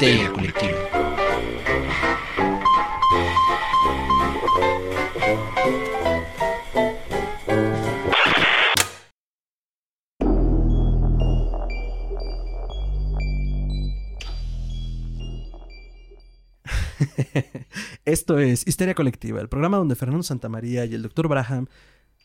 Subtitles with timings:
[0.00, 0.78] Histeria Colectiva.
[18.04, 21.26] Esto es Histeria Colectiva, el programa donde Fernando Santamaría y el Dr.
[21.26, 21.66] Braham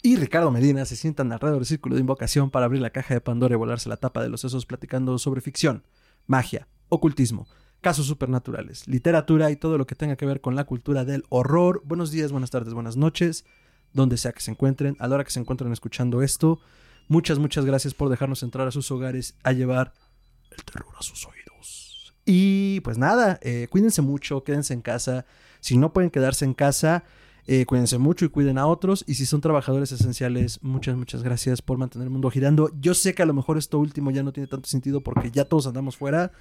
[0.03, 3.21] y Ricardo Medina se sientan alrededor del círculo de invocación para abrir la caja de
[3.21, 5.83] Pandora y volarse la tapa de los sesos platicando sobre ficción,
[6.27, 7.47] magia, ocultismo,
[7.83, 11.81] casos supernaturales, literatura y todo lo que tenga que ver con la cultura del horror.
[11.83, 13.43] Buenos días, buenas tardes, buenas noches,
[13.91, 16.61] donde sea que se encuentren, a la hora que se encuentren escuchando esto.
[17.09, 19.93] Muchas, muchas gracias por dejarnos entrar a sus hogares a llevar
[20.49, 22.13] el terror a sus oídos.
[22.25, 25.25] Y pues nada, eh, cuídense mucho, quédense en casa.
[25.59, 27.03] Si no pueden quedarse en casa,
[27.47, 29.03] eh, cuídense mucho y cuiden a otros.
[29.07, 32.71] Y si son trabajadores esenciales, muchas, muchas gracias por mantener el mundo girando.
[32.79, 35.43] Yo sé que a lo mejor esto último ya no tiene tanto sentido porque ya
[35.43, 36.31] todos andamos fuera.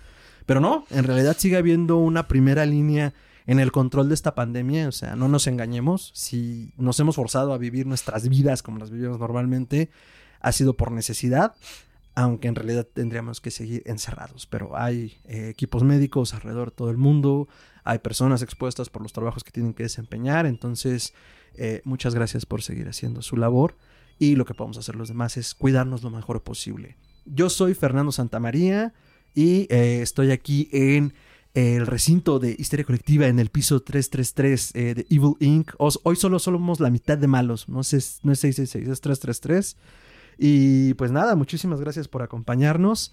[0.46, 3.12] Pero no, en realidad sigue habiendo una primera línea
[3.46, 4.88] en el control de esta pandemia.
[4.88, 6.12] O sea, no nos engañemos.
[6.14, 9.90] Si nos hemos forzado a vivir nuestras vidas como las vivimos normalmente,
[10.40, 11.54] ha sido por necesidad.
[12.14, 14.46] Aunque en realidad tendríamos que seguir encerrados.
[14.46, 17.48] Pero hay eh, equipos médicos alrededor de todo el mundo.
[17.84, 20.44] Hay personas expuestas por los trabajos que tienen que desempeñar.
[20.46, 21.14] Entonces,
[21.54, 23.76] eh, muchas gracias por seguir haciendo su labor.
[24.18, 26.96] Y lo que podemos hacer los demás es cuidarnos lo mejor posible.
[27.24, 28.92] Yo soy Fernando Santamaría
[29.34, 31.14] y eh, estoy aquí en
[31.54, 35.72] el recinto de Histeria Colectiva en el piso 333 eh, de Evil Inc.
[35.78, 39.76] Hoy solo somos la mitad de malos, no, es, no es 666, es 333.
[40.38, 43.12] Y pues nada, muchísimas gracias por acompañarnos.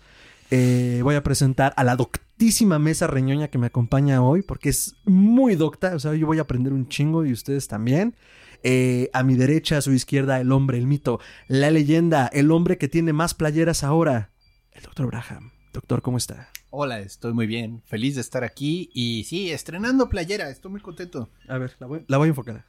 [0.52, 4.95] Eh, voy a presentar a la doctísima mesa reñoña que me acompaña hoy, porque es
[5.06, 8.16] muy docta, o sea, yo voy a aprender un chingo y ustedes también.
[8.64, 12.78] Eh, a mi derecha, a su izquierda, el hombre, el mito, la leyenda, el hombre
[12.78, 14.31] que tiene más playeras ahora,
[14.72, 15.52] el doctor Braham.
[15.74, 16.50] Doctor, ¿cómo está?
[16.72, 21.30] Hola, estoy muy bien, feliz de estar aquí y sí, estrenando playera, estoy muy contento.
[21.47, 22.66] A ver, la voy, la voy a enfocar.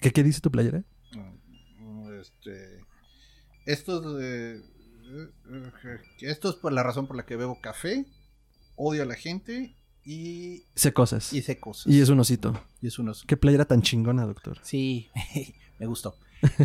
[0.00, 0.84] ¿Qué, ¿Qué dice tu playera?
[1.78, 2.80] Mm, Este,
[3.66, 4.60] estos, eh,
[5.10, 8.06] eh, esto es por la razón por la que bebo café,
[8.76, 11.32] odio a la gente y Sé cosas.
[11.32, 11.86] hice cosas.
[11.92, 12.60] Y es un osito.
[12.80, 13.24] Y es unos.
[13.26, 14.58] Qué playera tan chingona, doctor.
[14.62, 15.10] Sí,
[15.78, 16.16] me gustó.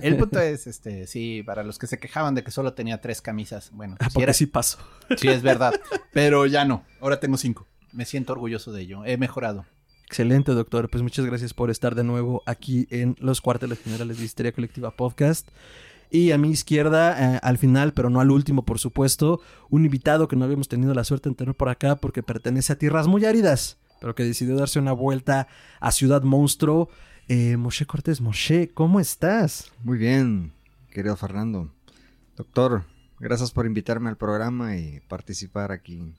[0.02, 3.22] El punto es, este, sí, para los que se quejaban de que solo tenía tres
[3.22, 4.78] camisas, bueno, Ah, porque era- sí paso.
[5.18, 5.74] sí es verdad,
[6.14, 7.68] pero ya no, ahora tengo cinco.
[7.94, 9.66] Me siento orgulloso de ello, he mejorado.
[10.06, 10.90] Excelente, doctor.
[10.90, 14.92] Pues muchas gracias por estar de nuevo aquí en los cuarteles generales de Histeria Colectiva
[14.92, 15.50] Podcast.
[16.10, 20.30] Y a mi izquierda, eh, al final, pero no al último, por supuesto, un invitado
[20.30, 23.26] que no habíamos tenido la suerte de tener por acá porque pertenece a tierras muy
[23.26, 25.50] áridas, pero que decidió darse una vuelta
[25.82, 26.90] a Ciudad Monstruo.
[27.30, 29.74] Eh, Moshe Cortés, Moshe, ¿cómo estás?
[29.84, 30.54] Muy bien,
[30.90, 31.74] querido Fernando.
[32.38, 32.86] Doctor,
[33.20, 36.16] gracias por invitarme al programa y participar aquí.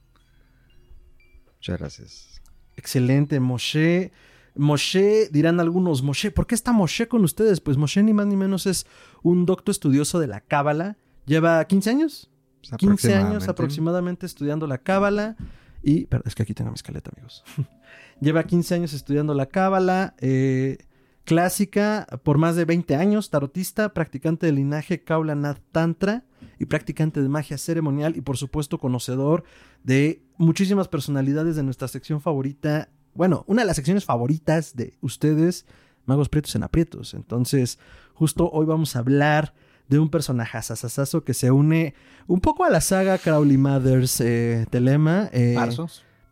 [1.54, 2.42] Muchas gracias.
[2.76, 4.12] Excelente, Moshe.
[4.54, 7.60] Moshe, dirán algunos, Moshe, ¿por qué está Moshe con ustedes?
[7.60, 8.86] Pues Moshe ni más ni menos es
[9.22, 10.98] un docto estudioso de la Cábala.
[11.24, 12.30] Lleva 15 años.
[12.76, 15.36] 15 años aproximadamente estudiando la Cábala.
[15.82, 17.44] Y, es que aquí tengo mi escaleta, amigos.
[18.20, 20.78] Lleva 15 años estudiando la Cábala eh,
[21.28, 26.24] clásica por más de 20 años, tarotista, practicante del linaje Kaula Nath Tantra
[26.58, 29.44] y practicante de magia ceremonial y por supuesto conocedor
[29.84, 32.88] de muchísimas personalidades de nuestra sección favorita.
[33.12, 35.66] Bueno, una de las secciones favoritas de ustedes,
[36.06, 37.12] Magos Prietos en Aprietos.
[37.12, 37.78] Entonces,
[38.14, 39.52] justo hoy vamos a hablar
[39.86, 41.92] de un personaje asasasazo que se une
[42.26, 45.28] un poco a la saga Crowley Mothers eh, Telema.
[45.34, 45.52] eh.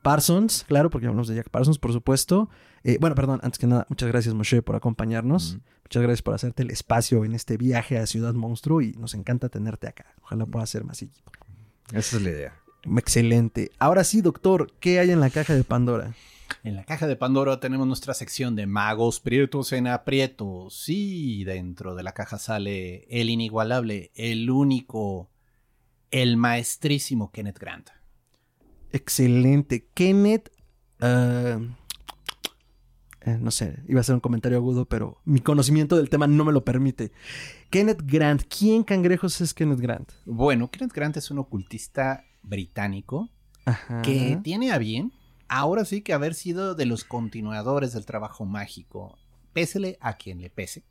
[0.07, 2.49] Parsons, claro, porque hablamos de Jack Parsons, por supuesto.
[2.85, 5.59] Eh, bueno, perdón, antes que nada, muchas gracias, Moshe, por acompañarnos.
[5.83, 9.49] Muchas gracias por hacerte el espacio en este viaje a Ciudad Monstruo y nos encanta
[9.49, 10.15] tenerte acá.
[10.23, 11.25] Ojalá pueda ser más seguido.
[11.93, 12.55] Esa es la idea.
[12.85, 13.73] Excelente.
[13.81, 16.15] Ahora sí, doctor, ¿qué hay en la caja de Pandora?
[16.63, 20.85] En la caja de Pandora tenemos nuestra sección de magos prietos en aprietos.
[20.85, 25.33] Sí, dentro de la caja sale el inigualable, el único,
[26.13, 27.89] el maestrísimo Kenneth Grant.
[28.93, 29.89] Excelente.
[29.95, 30.51] Kenneth.
[31.01, 31.59] ah,
[33.27, 36.45] eh, no sé, iba a ser un comentario agudo, pero mi conocimiento del tema no
[36.45, 37.11] me lo permite.
[37.71, 38.43] Kenneth Grant.
[38.45, 40.13] ¿Quién cangrejos es Kenneth Grant?
[40.25, 43.29] Bueno, Kenneth Grant es un ocultista británico
[43.65, 44.03] Ajá.
[44.03, 45.13] que tiene a bien,
[45.49, 49.19] ahora sí que haber sido de los continuadores del trabajo mágico,
[49.53, 50.85] pésele a quien le pese.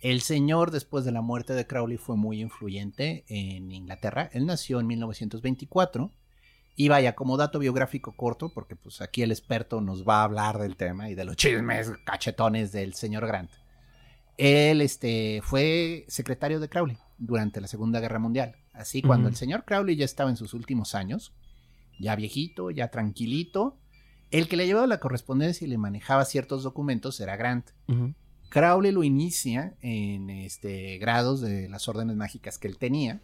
[0.00, 4.30] El señor, después de la muerte de Crowley, fue muy influyente en Inglaterra.
[4.32, 6.10] Él nació en 1924.
[6.80, 10.56] Y vaya, como dato biográfico corto, porque pues aquí el experto nos va a hablar
[10.58, 13.50] del tema y de los chismes cachetones del señor Grant.
[14.38, 18.56] Él este, fue secretario de Crowley durante la Segunda Guerra Mundial.
[18.72, 21.34] Así, cuando el señor Crowley ya estaba en sus últimos años,
[21.98, 23.76] ya viejito, ya tranquilito.
[24.30, 27.72] El que le llevaba la correspondencia y le manejaba ciertos documentos era Grant.
[28.48, 33.20] Crowley lo inicia en este, grados de las órdenes mágicas que él tenía.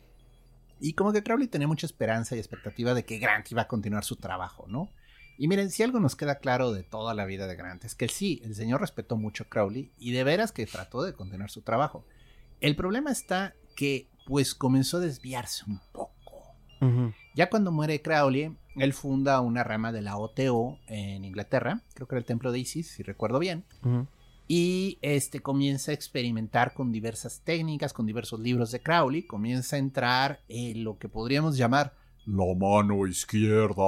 [0.80, 4.04] Y como que Crowley tenía mucha esperanza y expectativa de que Grant iba a continuar
[4.04, 4.90] su trabajo, ¿no?
[5.38, 8.08] Y miren, si algo nos queda claro de toda la vida de Grant es que
[8.08, 11.62] sí, el señor respetó mucho a Crowley y de veras que trató de continuar su
[11.62, 12.04] trabajo.
[12.60, 16.12] El problema está que pues comenzó a desviarse un poco.
[17.34, 22.14] Ya cuando muere Crowley, él funda una rama de la OTO en Inglaterra, creo que
[22.14, 23.64] era el templo de Isis, si recuerdo bien.
[24.48, 29.78] Y este comienza a experimentar con diversas técnicas, con diversos libros de Crowley, comienza a
[29.80, 31.94] entrar en lo que podríamos llamar
[32.26, 33.84] la mano izquierda.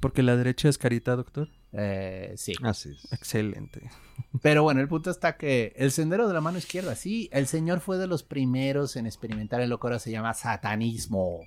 [0.00, 1.48] Porque la derecha es carita, doctor.
[1.72, 2.52] Eh, sí.
[2.62, 3.12] Así es.
[3.12, 3.90] Excelente.
[4.42, 7.80] Pero bueno, el punto está que el sendero de la mano izquierda, sí, el señor
[7.80, 11.40] fue de los primeros en experimentar en lo que ahora se llama satanismo.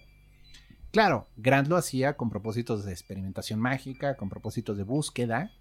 [0.92, 5.52] Claro, Grant lo hacía con propósitos de experimentación mágica, con propósitos de búsqueda.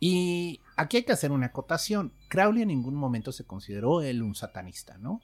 [0.00, 2.12] Y aquí hay que hacer una acotación.
[2.28, 5.20] Crowley en ningún momento se consideró él un satanista, ¿no?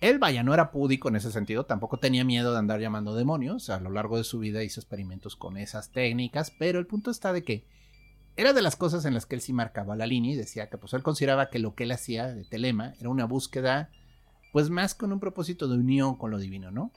[0.00, 3.68] Él, vaya, no era púdico en ese sentido, tampoco tenía miedo de andar llamando demonios.
[3.68, 7.32] A lo largo de su vida hizo experimentos con esas técnicas, pero el punto está
[7.32, 7.66] de que
[8.36, 10.78] era de las cosas en las que él sí marcaba la línea y decía que
[10.78, 13.90] pues él consideraba que lo que él hacía de Telema era una búsqueda
[14.52, 16.92] pues más con un propósito de unión con lo divino, ¿no?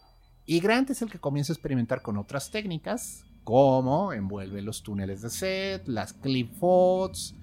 [0.46, 5.22] Y Grant es el que comienza a experimentar con otras técnicas como envuelve los túneles
[5.22, 7.36] de Set, las Clipfots,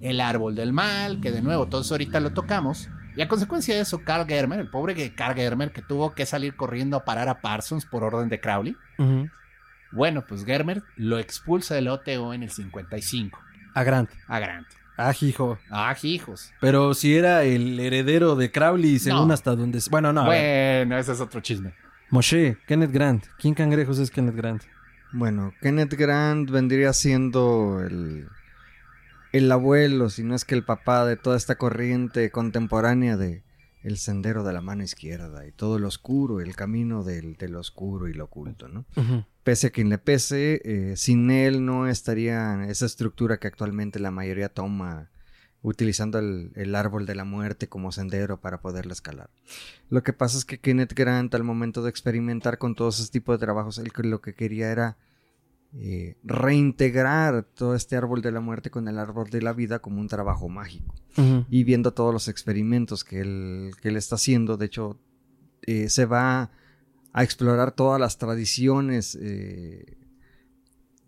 [0.00, 2.88] el árbol del mal, que de nuevo todo eso ahorita lo tocamos.
[3.16, 6.54] Y a consecuencia de eso, Carl Germer, el pobre Carl Germer que tuvo que salir
[6.54, 8.76] corriendo a parar a Parsons por orden de Crowley,
[9.92, 13.38] bueno, pues Germer lo expulsa del OTO en el 55
[13.74, 14.10] A Grant.
[14.28, 14.66] a Grant.
[14.98, 15.58] Ah, hijo.
[15.70, 16.52] Ah, hijos.
[16.60, 19.34] Pero si era el heredero de Crowley, según No.
[19.34, 19.78] hasta donde...
[19.90, 20.24] Bueno, no.
[20.24, 21.74] bueno, ese es otro chisme.
[22.10, 23.24] Moshe, Kenneth Grant.
[23.38, 24.62] ¿Quién cangrejos es Kenneth Grant?
[25.16, 28.28] Bueno, Kenneth Grant vendría siendo el,
[29.32, 33.42] el abuelo, si no es que el papá de toda esta corriente contemporánea de
[33.82, 38.08] el sendero de la mano izquierda y todo lo oscuro, el camino del, del oscuro
[38.08, 38.84] y lo oculto, ¿no?
[39.42, 44.10] Pese a quien le pese, eh, sin él no estaría esa estructura que actualmente la
[44.10, 45.08] mayoría toma
[45.62, 49.30] utilizando el, el árbol de la muerte como sendero para poderla escalar.
[49.88, 53.32] Lo que pasa es que Kenneth Grant al momento de experimentar con todos ese tipo
[53.32, 54.98] de trabajos, él lo que quería era
[55.74, 60.00] eh, reintegrar todo este árbol de la muerte con el árbol de la vida como
[60.00, 60.94] un trabajo mágico
[61.48, 64.98] y viendo todos los experimentos que él, que él está haciendo, de hecho,
[65.62, 66.50] eh, se va
[67.12, 69.96] a explorar todas las tradiciones eh,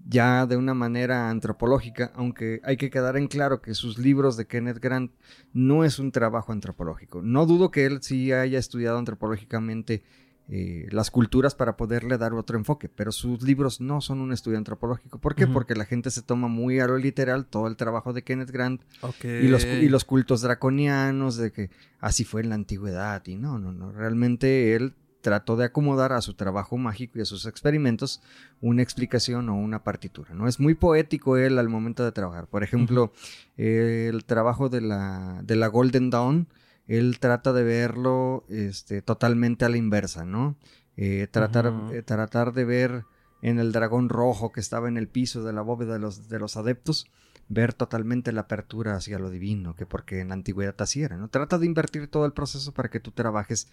[0.06, 4.46] ya de una manera antropológica, aunque hay que quedar en claro que sus libros de
[4.46, 5.12] Kenneth Grant
[5.52, 7.20] no es un trabajo antropológico.
[7.20, 10.02] No dudo que él sí haya estudiado antropológicamente
[10.50, 14.56] eh, las culturas para poderle dar otro enfoque, pero sus libros no son un estudio
[14.56, 15.18] antropológico.
[15.18, 15.46] ¿Por qué?
[15.46, 18.82] Porque la gente se toma muy a lo literal todo el trabajo de Kenneth Grant
[19.22, 23.58] y los, y los cultos draconianos de que así fue en la antigüedad y no,
[23.58, 28.22] no, no, realmente él trató de acomodar a su trabajo mágico y a sus experimentos
[28.62, 30.48] una explicación o una partitura, ¿no?
[30.48, 32.46] Es muy poético él al momento de trabajar.
[32.46, 33.12] Por ejemplo,
[33.58, 36.48] eh, el trabajo de la, de la Golden Dawn,
[36.88, 40.56] él trata de verlo este, totalmente a la inversa, ¿no?
[40.96, 43.04] Eh, tratar, eh, tratar de ver
[43.40, 46.40] en el dragón rojo que estaba en el piso de la bóveda de los, de
[46.40, 47.06] los adeptos,
[47.48, 51.28] ver totalmente la apertura hacia lo divino, que porque en la antigüedad así era, ¿no?
[51.28, 53.68] Trata de invertir todo el proceso para que tú trabajes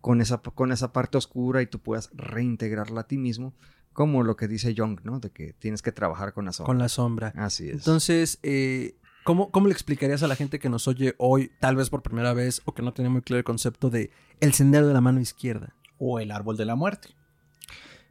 [0.00, 3.54] con esa, con esa parte oscura y tú puedas reintegrarla a ti mismo,
[3.92, 5.18] como lo que dice Jung, ¿no?
[5.20, 6.66] De que tienes que trabajar con la sombra.
[6.68, 7.32] Con la sombra.
[7.34, 7.76] Así es.
[7.76, 8.96] Entonces, eh,
[9.28, 12.32] ¿cómo, ¿cómo le explicarías a la gente que nos oye hoy, tal vez por primera
[12.32, 15.20] vez, o que no tiene muy claro el concepto de el sendero de la mano
[15.20, 15.74] izquierda?
[15.98, 17.08] O el árbol de la muerte.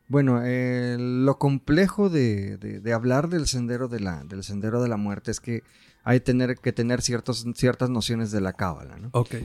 [0.07, 4.89] Bueno, eh, lo complejo de, de- de hablar del sendero de la, del sendero de
[4.89, 5.63] la muerte es que
[6.03, 9.09] hay tener, que tener ciertos, ciertas nociones de la cábala, ¿no?
[9.13, 9.35] Ok.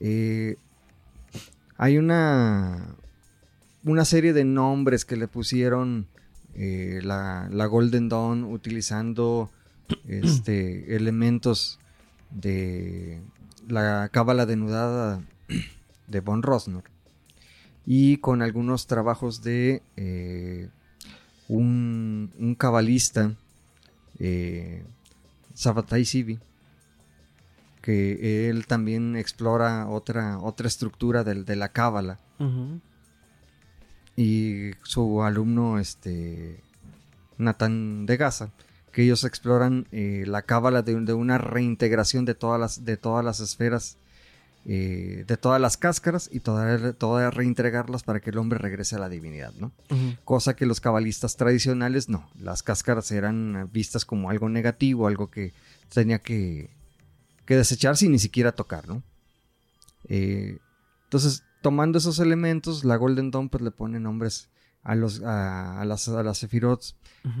[0.00, 0.56] Eh,
[1.78, 2.94] hay una,
[3.84, 6.06] una serie de nombres que le pusieron
[6.54, 9.50] eh, la, la Golden Dawn utilizando
[10.08, 11.78] este, elementos
[12.30, 13.20] de
[13.68, 15.22] la cábala denudada
[16.08, 16.84] de Von Rosner
[17.86, 20.68] y con algunos trabajos de eh,
[21.48, 23.34] un, un cabalista,
[24.18, 24.84] eh,
[25.54, 26.38] Sabbatai Sibi,
[27.82, 32.18] que él también explora otra, otra estructura del- de, la cábala.
[34.16, 36.60] Y su alumno este
[37.38, 38.50] Nathan de Gaza
[38.92, 43.24] que ellos exploran eh, la cábala de, de una reintegración de todas las de todas
[43.24, 43.96] las esferas
[44.64, 49.00] eh, de todas las cáscaras y todas toda reintegrarlas para que el hombre regrese a
[49.00, 49.72] la divinidad, ¿no?
[50.24, 52.30] Cosa que los cabalistas tradicionales no.
[52.38, 55.52] Las cáscaras eran vistas como algo negativo, algo que
[55.92, 56.70] tenía que,
[57.44, 59.02] que desecharse y ni siquiera tocar, ¿no?
[60.08, 60.58] Eh,
[61.06, 64.48] entonces, tomando esos elementos, la Golden Dawn pues le pone nombres
[64.82, 66.42] a, los, a, a las, a las.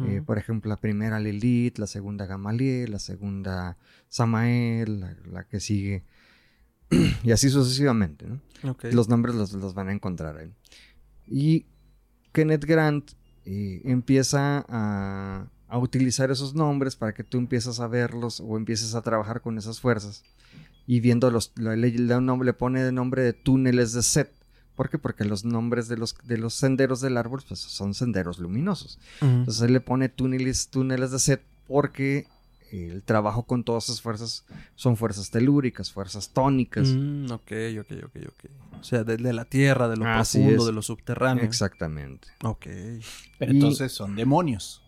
[0.06, 3.76] Eh, por ejemplo, la primera Lilith, la segunda Gamaliel, la segunda
[4.08, 6.04] Samael, la, la que sigue.
[7.24, 8.26] y así sucesivamente.
[8.92, 10.52] Los nombres los, los van a encontrar ahí.
[11.26, 11.66] Y
[12.32, 13.12] Kenneth Grant
[13.44, 18.94] eh, empieza a, a utilizar esos nombres para que tú empieces a verlos o empieces
[18.94, 20.22] a trabajar con esas fuerzas.
[20.86, 24.32] Y viendo los, le, le- le le pone de nombre de túneles de Set.
[24.76, 24.98] ¿Por qué?
[24.98, 28.98] Porque los nombres de los, de los senderos del árbol pues, son senderos luminosos.
[29.20, 32.26] Entonces él le pone túneles, túneles de Set porque
[32.70, 34.44] el trabajo con todas esas fuerzas
[34.76, 36.88] son fuerzas telúricas, fuerzas tónicas.
[36.88, 38.50] Mm, ok, ok, ok, ok.
[38.80, 40.66] O sea, de, de la tierra, de lo Así profundo, es.
[40.66, 41.44] de lo subterráneo.
[41.44, 42.28] Exactamente.
[42.42, 42.66] Ok.
[43.38, 44.82] Pero Y- entonces son demonios.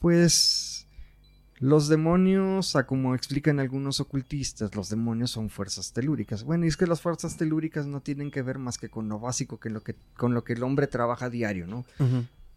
[0.00, 0.81] Pues
[1.62, 6.42] los demonios, a como explican algunos ocultistas, los demonios son fuerzas telúricas.
[6.42, 9.20] Bueno, y es que las fuerzas telúricas no tienen que ver más que con lo
[9.20, 11.84] básico, que lo que, con lo que el hombre trabaja a diario, ¿no?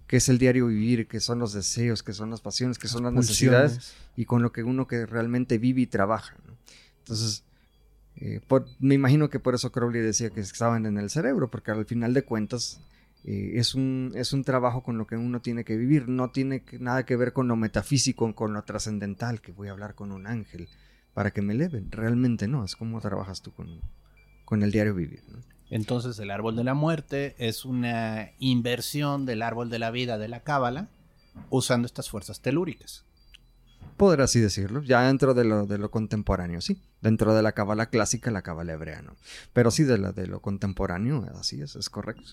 [0.07, 3.03] Que es el diario vivir, que son los deseos, que son las pasiones, que son
[3.03, 3.62] las Pulsiones.
[3.74, 6.35] necesidades y con lo que uno que realmente vive y trabaja.
[6.47, 6.55] ¿no?
[7.00, 7.43] Entonces,
[8.15, 11.69] eh, por- me imagino que por eso Crowley decía que estaban en el cerebro, porque
[11.69, 12.79] al final de cuentas
[13.25, 16.62] eh, es, un, es un trabajo con lo que uno tiene que vivir, no tiene
[16.63, 20.12] que- nada que ver con lo metafísico, con lo trascendental, que voy a hablar con
[20.12, 20.67] un ángel
[21.13, 21.91] para que me eleven.
[21.91, 23.82] Realmente no, es como trabajas tú con,
[24.46, 25.24] con el diario vivir.
[25.32, 25.39] ¿no?
[25.70, 30.27] Entonces el árbol de la muerte es una inversión del árbol de la vida de
[30.27, 30.89] la cábala
[31.50, 33.03] usando estas fuerzas telúricas.
[33.98, 36.82] Poder así decirlo, ya dentro de lo, de lo contemporáneo, sí.
[37.01, 39.15] Dentro de la cábala clásica, la cábala hebrea, ¿no?
[39.53, 42.32] Pero sí de, la, de lo contemporáneo, así es, es correcto.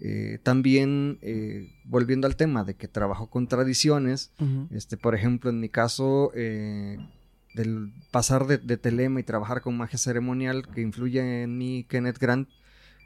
[0.00, 4.32] Eh, también, eh, volviendo al tema de que trabajo con tradiciones,
[4.70, 6.98] este, por ejemplo, en mi caso, eh,
[7.54, 12.18] del pasar de, de telema y trabajar con magia ceremonial que influye en mí, Kenneth
[12.18, 12.48] Grant,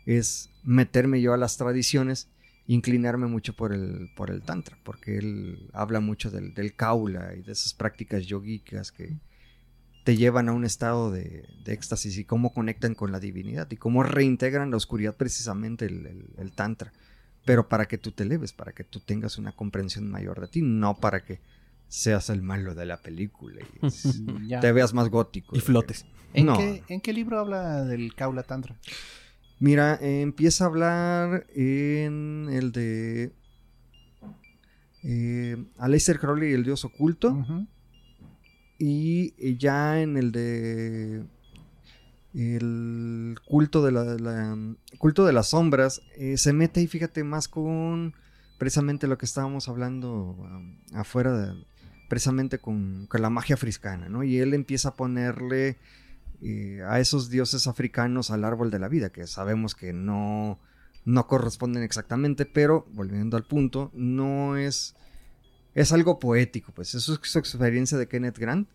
[0.05, 2.29] es meterme yo a las tradiciones,
[2.67, 7.43] inclinarme mucho por el, por el Tantra, porque él habla mucho del, del Kaula y
[7.43, 9.17] de esas prácticas yogicas que
[10.05, 13.77] te llevan a un estado de, de éxtasis y cómo conectan con la divinidad y
[13.77, 16.93] cómo reintegran la oscuridad precisamente el, el- el Tantra.
[17.45, 20.63] Pero para que tú te eleves, para que tú tengas una comprensión mayor de ti,
[20.63, 21.41] no para que
[21.89, 23.81] seas el malo de la película y
[24.61, 25.57] te veas más gótico.
[25.57, 26.07] Y flotes.
[26.35, 26.57] ¿En, No.
[26.57, 28.77] qué, en qué libro habla del Kaula Tantra?
[29.61, 33.33] Mira, eh, empieza a hablar en el de
[35.03, 37.45] eh, Aleister Crowley y el dios oculto.
[38.85, 41.23] Y eh, ya en el de
[42.35, 44.57] el culto de la-
[44.99, 48.15] culto de las sombras eh, se mete y fíjate más con
[48.59, 50.37] precisamente lo que estábamos hablando
[50.95, 51.55] afuera
[52.09, 54.23] precisamente con, con la magia africana, ¿no?
[54.23, 55.79] Y él empieza a ponerle
[56.43, 60.59] eh, a esos dioses africanos al árbol de la vida, que sabemos que no,
[61.05, 64.95] no corresponden exactamente, pero volviendo al punto, no es,
[65.75, 68.69] es algo poético, pues eso es su experiencia de Kenneth Grant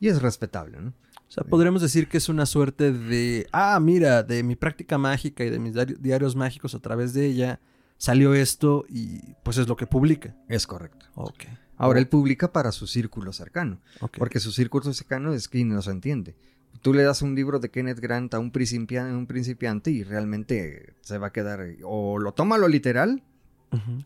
[0.00, 0.92] y es respetable, ¿no?
[1.26, 5.44] O sea, podríamos decir que es una suerte de, ah, mira, de mi práctica mágica
[5.44, 7.60] y de mis diari- diarios mágicos a través de ella
[7.96, 10.36] salió esto y pues es lo que publica.
[10.48, 11.06] Es correcto.
[11.14, 11.44] Ok.
[11.76, 13.80] Ahora él publica para su círculo cercano,
[14.18, 16.36] porque su círculo cercano es quien no se entiende.
[16.82, 20.94] Tú le das un libro de Kenneth Grant a un principiante, un principiante y realmente
[21.00, 23.22] se va a quedar o lo toma a lo literal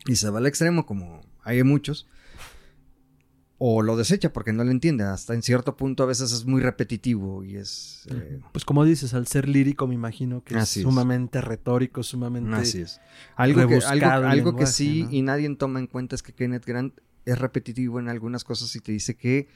[0.07, 2.07] y se va al extremo como hay muchos
[3.61, 6.61] o lo desecha porque no lo entiende hasta en cierto punto a veces es muy
[6.61, 10.85] repetitivo y es eh, Pues como dices, al ser lírico me imagino que Así es
[10.85, 10.89] es.
[10.89, 12.55] sumamente retórico, sumamente...
[12.55, 13.01] así es
[13.35, 15.11] algo que, algo, que sí ¿no?
[15.11, 18.79] y nadie toma en cuenta es que Kenneth Grant es repetitivo en algunas cosas y
[18.79, 19.49] te dice que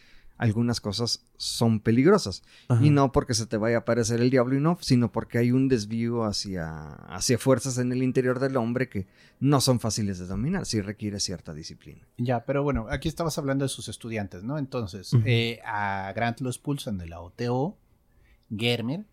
[0.43, 2.83] algunas cosas son peligrosas Ajá.
[2.83, 5.51] y no porque se te vaya a aparecer el diablo y no, sino porque hay
[5.51, 9.07] un desvío hacia, hacia fuerzas en el interior del hombre que
[9.39, 12.07] no son fáciles de dominar, sí requiere cierta disciplina.
[12.17, 14.57] Ya, pero bueno, aquí estabas hablando de sus estudiantes, ¿no?
[14.57, 17.77] Entonces, eh, a Grant lo expulsan de la OTO,
[18.55, 19.05] Germer,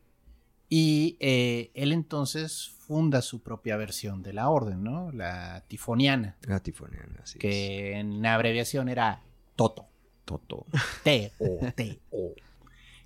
[0.69, 5.11] y eh, él entonces funda su propia versión de la orden, ¿no?
[5.13, 7.41] La tifoniana, Gatifoniana, así es.
[7.41, 9.23] que en abreviación era
[9.57, 9.90] Toto.
[10.31, 10.67] Toto.
[11.05, 12.35] T-O-T-O.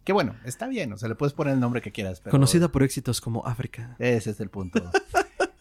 [0.04, 2.30] Que bueno, está bien, o sea, le puedes poner el nombre que quieras, pero...
[2.30, 3.96] Conocida por éxitos como África.
[3.98, 4.82] Ese es el punto.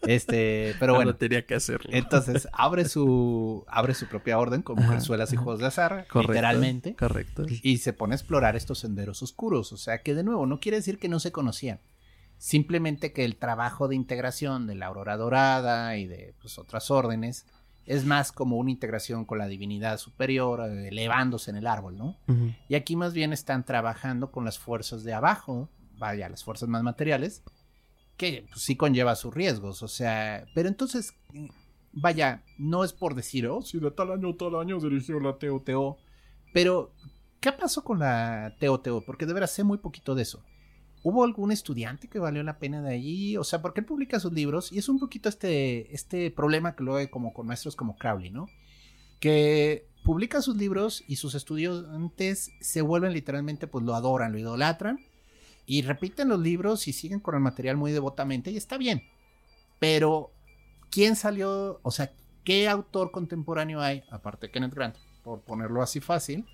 [0.06, 1.16] Este, pero No bueno.
[1.16, 1.88] tenía que hacerlo.
[1.90, 6.94] Entonces abre su, abre su propia orden con mujerzuelas y juegos de azar, Correcto, literalmente.
[6.94, 7.46] Correcto.
[7.48, 9.72] y se pone a explorar estos senderos oscuros.
[9.72, 11.80] O sea que de nuevo, no quiere decir que no se conocían.
[12.36, 17.46] Simplemente que el trabajo de integración de la aurora dorada y de pues, otras órdenes
[17.86, 22.16] es más como una integración con la divinidad superior, elevándose en el árbol, ¿no?
[22.68, 26.82] Y aquí más bien están trabajando con las fuerzas de abajo, vaya, las fuerzas más
[26.82, 27.42] materiales,
[28.16, 31.14] que pues, sí conlleva sus riesgos, o sea, pero entonces,
[31.92, 35.98] vaya, no es por decir, oh, si de tal año, tal año dirigió la TOTO,
[36.54, 36.94] pero,
[37.40, 39.02] ¿qué pasó con la TOTO?
[39.04, 40.42] Porque de veras sé muy poquito de eso.
[41.04, 43.36] ¿Hubo algún estudiante que valió la pena de allí?
[43.36, 46.82] O sea, porque él publica sus libros y es un poquito este, este problema que
[46.82, 48.48] luego hay como con maestros como Crowley, ¿no?
[49.20, 54.98] Que publica sus libros y sus estudiantes se vuelven literalmente, pues lo adoran, lo idolatran
[55.66, 59.02] y repiten los libros y siguen con el material muy devotamente y está bien.
[59.78, 60.30] Pero,
[60.90, 61.80] ¿quién salió?
[61.82, 62.12] O sea,
[62.44, 66.46] ¿qué autor contemporáneo hay, aparte de Kenneth Grant, por ponerlo así fácil,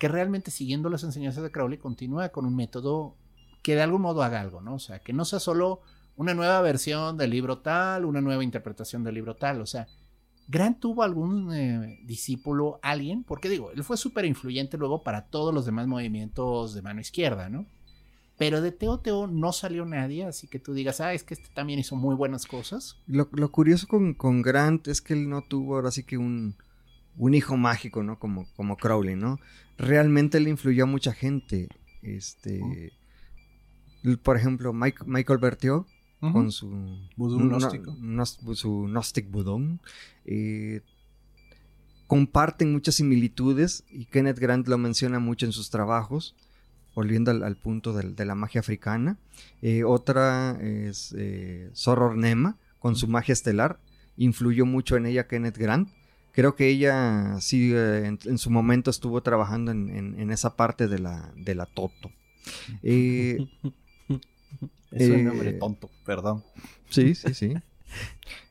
[0.00, 3.14] que realmente siguiendo las enseñanzas de Crowley continúa con un método
[3.64, 4.74] que de algún modo haga algo, ¿no?
[4.74, 5.80] O sea, que no sea solo
[6.16, 9.88] una nueva versión del libro tal, una nueva interpretación del libro tal, o sea,
[10.46, 15.54] Grant tuvo algún eh, discípulo, alguien, porque digo, él fue súper influyente luego para todos
[15.54, 17.64] los demás movimientos de mano izquierda, ¿no?
[18.36, 21.48] Pero de Teo Teo no salió nadie, así que tú digas, ah, es que este
[21.54, 22.98] también hizo muy buenas cosas.
[23.06, 26.56] Lo, lo curioso con, con Grant es que él no tuvo ahora sí que un,
[27.16, 28.18] un hijo mágico, ¿no?
[28.18, 29.38] Como, como Crowley, ¿no?
[29.78, 31.68] Realmente le influyó a mucha gente.
[32.02, 32.92] Este.
[34.22, 35.86] Por ejemplo, Mike- Michael Berthiaud,
[36.32, 36.68] con su.
[37.58, 37.96] Gnóstico.
[38.00, 39.80] nos- su Gnostic Budón.
[40.24, 40.80] eh,
[42.06, 46.34] comparten muchas similitudes y Kenneth Grant lo menciona mucho en sus trabajos,
[46.94, 49.18] volviendo al, al punto del- de, la magia africana.
[49.62, 53.80] Eh, otra es eh, Soror Nema, con su magia estelar.
[54.16, 55.88] Influyó mucho en ella Kenneth Grant.
[56.32, 60.56] Creo que ella sí eh, en, en su momento estuvo trabajando en, en- en esa
[60.56, 62.10] parte de la, de la Toto.
[64.94, 66.42] Eh, Es un Eh, nombre tonto, perdón.
[66.90, 67.54] Sí, sí, sí.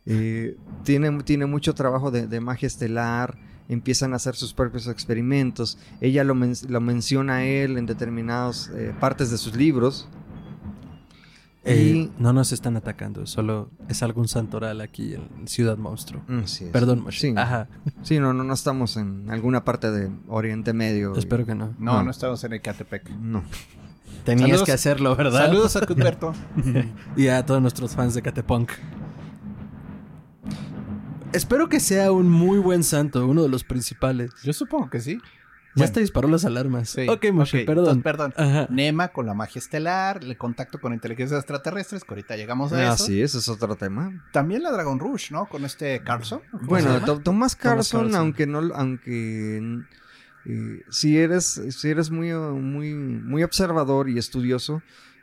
[0.05, 3.37] Eh, tiene, tiene mucho trabajo de, de magia estelar.
[3.69, 5.77] Empiezan a hacer sus propios experimentos.
[6.01, 10.09] Ella lo, men- lo menciona a él en determinadas eh, partes de sus libros.
[11.65, 16.21] Eh, no nos están atacando, solo es algún santoral aquí en Ciudad Monstruo.
[16.27, 17.05] Mm, sí, Perdón.
[17.11, 17.69] Sí, Ajá,
[18.01, 21.15] sí, no, no, no estamos en alguna parte de Oriente Medio.
[21.15, 21.67] espero que no.
[21.79, 22.03] No, No.
[22.03, 23.09] no estamos en Ecatepec.
[23.11, 23.43] No.
[24.23, 25.45] Tenías Saludos- que hacerlo, ¿verdad?
[25.47, 26.33] Saludos a Cuthberto.
[27.17, 28.71] y a todos nuestros fans de Catepunk.
[31.33, 34.31] Espero que sea un muy buen santo, uno de los principales.
[34.43, 35.15] Yo supongo que sí.
[35.15, 35.85] Ya Bueno.
[35.85, 36.89] hasta disparó las alarmas.
[36.91, 37.07] Sí.
[37.09, 37.85] Ok, Moshe, Ok, perdón.
[37.97, 38.33] entonces, perdón.
[38.37, 38.67] Ajá.
[38.69, 42.93] Nema con la magia estelar, el contacto con inteligencias extraterrestres, que ahorita llegamos a Ah,
[42.93, 43.05] eso.
[43.05, 44.23] sí, ese es otro tema.
[44.31, 45.47] También la Dragon Rush, ¿no?
[45.47, 46.41] Con este Carlson.
[46.51, 47.05] ¿cómo se Bueno, llama?
[47.07, 48.21] To- Thomas Carlson, Carlson.
[48.21, 49.81] aunque no, aunque
[50.45, 54.81] eh, si eres, si eres muy, muy, muy observador y estudioso,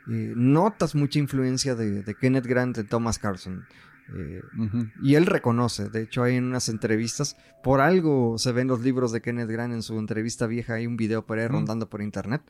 [0.09, 3.65] eh, notas mucha influencia de, de Kenneth Grant en Thomas Carlson.
[4.13, 4.89] Eh, Ujú.
[5.01, 9.11] y él reconoce, de hecho hay en unas entrevistas, por algo se ven los libros
[9.11, 11.51] de Kenneth Grant en su entrevista vieja, hay un video por ahí Mm.
[11.51, 12.41] rondando por internet.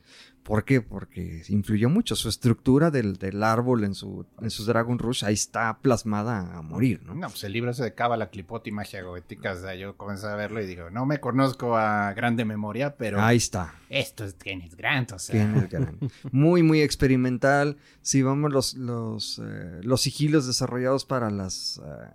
[0.42, 0.80] ¿Por qué?
[0.80, 5.34] Porque influyó mucho su estructura del, del árbol en su, en su Dragon Rush, ahí
[5.34, 7.14] está plasmada a morir, ¿no?
[7.14, 10.26] No, pues el libro ese de Cábala, Clipot y Magia Goética, o sea, yo comencé
[10.26, 13.74] a verlo y digo, no me conozco a grande memoria, pero Ahí está.
[13.88, 15.34] esto es Kenneth Grant, o sea.
[15.46, 16.02] Kenneth Grant.
[16.32, 17.76] Muy, muy experimental.
[18.00, 22.08] Si vamos los, los, eh, los sigilos desarrollados para las eh,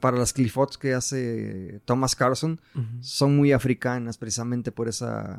[0.00, 2.84] para las clifots que hace Thomas Carlson Ujú.
[3.00, 5.38] son muy africanas, precisamente por esa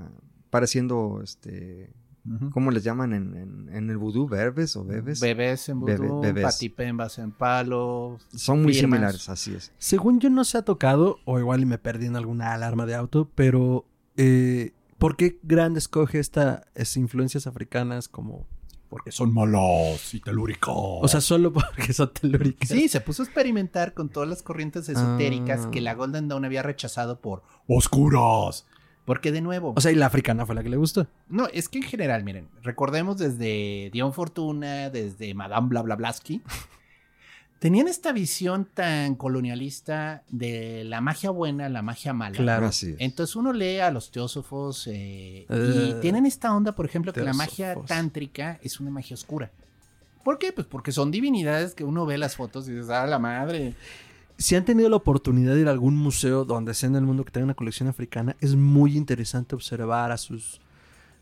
[0.49, 1.91] pareciendo este.
[2.51, 4.27] ¿cómo les llaman en, en- en el vudú?
[4.27, 5.19] ¿Verbes o bebes?
[5.19, 6.43] Bebés en Bebe- vudú, bebés.
[6.43, 8.19] patipembas en palo.
[8.35, 8.97] son muy firmas.
[8.99, 9.71] similares, así es.
[9.79, 12.93] Según yo no se ha tocado, o igual y me perdí en alguna alarma de
[12.93, 13.85] auto, pero
[14.17, 18.45] eh, ¿por qué Grant escoge esta, estas influencias africanas como...
[18.91, 20.75] Porque son malos y telúricos.
[20.75, 22.67] O sea, solo porque son telúricas?
[22.69, 25.71] Sí, se puso a experimentar con todas las corrientes esotéricas Ah.
[25.71, 28.67] que la Golden Dawn había rechazado por oscuras.
[29.05, 31.07] Porque de nuevo, O sea, y la africana fue la que le gustó.
[31.29, 36.41] no, es que en general, miren, recordemos desde Dion Fortuna, desde Madame Blablablaski,
[37.61, 42.35] tenían esta visión tan colonialista de la magia buena, la magia mala.
[42.35, 42.65] Claro.
[42.65, 42.95] Así es.
[42.97, 47.21] Entonces uno lee a los teósofos eh, Eh, y tienen esta onda, por ejemplo, que
[47.21, 49.51] la magia tántrica es una magia oscura.
[50.23, 50.51] ¿Por qué?
[50.51, 53.75] Pues porque son divinidades que uno ve las fotos y dices, ah, la madre.
[54.39, 57.23] Si han tenido la oportunidad de ir a algún museo donde sea en el mundo
[57.25, 60.59] que tenga una colección africana, es muy interesante observar a sus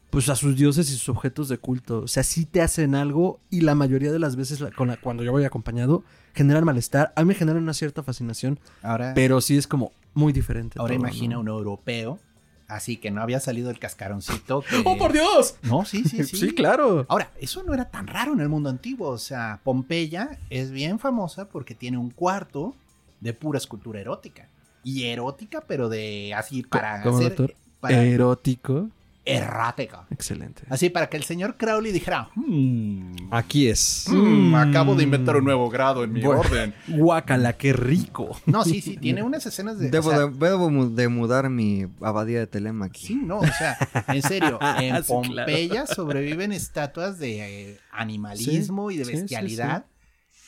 [0.09, 1.99] pues a sus dioses y sus objetos de culto.
[2.01, 4.97] O sea, sí te hacen algo y la mayoría de las veces la- con la-
[4.97, 7.13] cuando yo voy acompañado generan malestar.
[7.15, 10.79] A mí me generan una cierta fascinación, Ahora, pero sí es como muy diferente.
[10.79, 11.41] ahora todo, imagina ¿no?
[11.41, 12.19] un europeo,
[12.67, 14.61] así que no había salido el cascaroncito.
[14.69, 15.55] que- ¡Oh, por Dios!
[15.63, 16.37] No, sí, sí, sí.
[16.37, 17.05] Sí, claro.
[17.09, 19.09] Ahora, eso no era tan raro en el mundo antiguo.
[19.09, 22.73] O sea, Pompeya es bien famosa porque tiene un cuarto
[23.21, 24.47] de pura escultura erótica.
[24.83, 27.55] Y erótica, pero de así para ¿Cómo, hacer.
[27.81, 28.89] Para Erótico.
[29.37, 30.05] Errática.
[30.09, 30.63] Excelente.
[30.69, 34.05] Así para que el señor Crowley dijera: "Hmm, Aquí es.
[34.09, 36.41] hmm, acabo de inventar un nuevo grado en mi Bueno.
[36.41, 36.73] orden.
[36.87, 38.37] Guácala, qué rico.
[38.45, 39.87] No, sí, sí, tiene unas escenas de.
[39.87, 43.07] o Debo, sea, de, debo mu- de mudar mi abadía de Telema aquí.
[43.07, 45.05] Sí, no, o sea, en serio, en Sí, claro.
[45.07, 49.85] Pompeya sobreviven estatuas de eh, animalismo y de sí, sí, bestialidad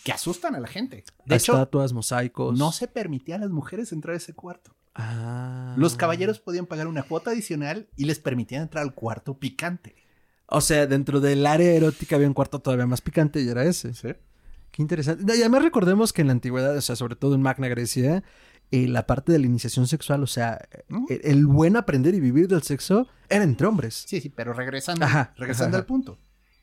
[0.03, 1.03] que asustan a la gente.
[1.25, 2.57] De hecho, Estatuas, mosaicos.
[2.57, 4.75] no se permitía a las mujeres entrar a ese cuarto.
[4.95, 5.73] Ah.
[5.77, 9.95] Los caballeros podían pagar una cuota adicional y les permitían entrar al cuarto picante.
[10.47, 13.93] O sea, dentro del área erótica había un cuarto todavía más picante y era ese.
[14.71, 15.23] Qué interesante.
[15.35, 18.23] Y además recordemos que en la antigüedad, o sea, sobre todo en Magna Grecia,
[18.71, 21.05] eh, la parte de la iniciación sexual, o sea, ¿Mm?
[21.09, 24.03] el, el buen aprender y vivir del sexo era entre hombres.
[24.07, 25.81] Sí, sí, pero regresando, Ajá, regresando ajá.
[25.81, 26.19] al punto.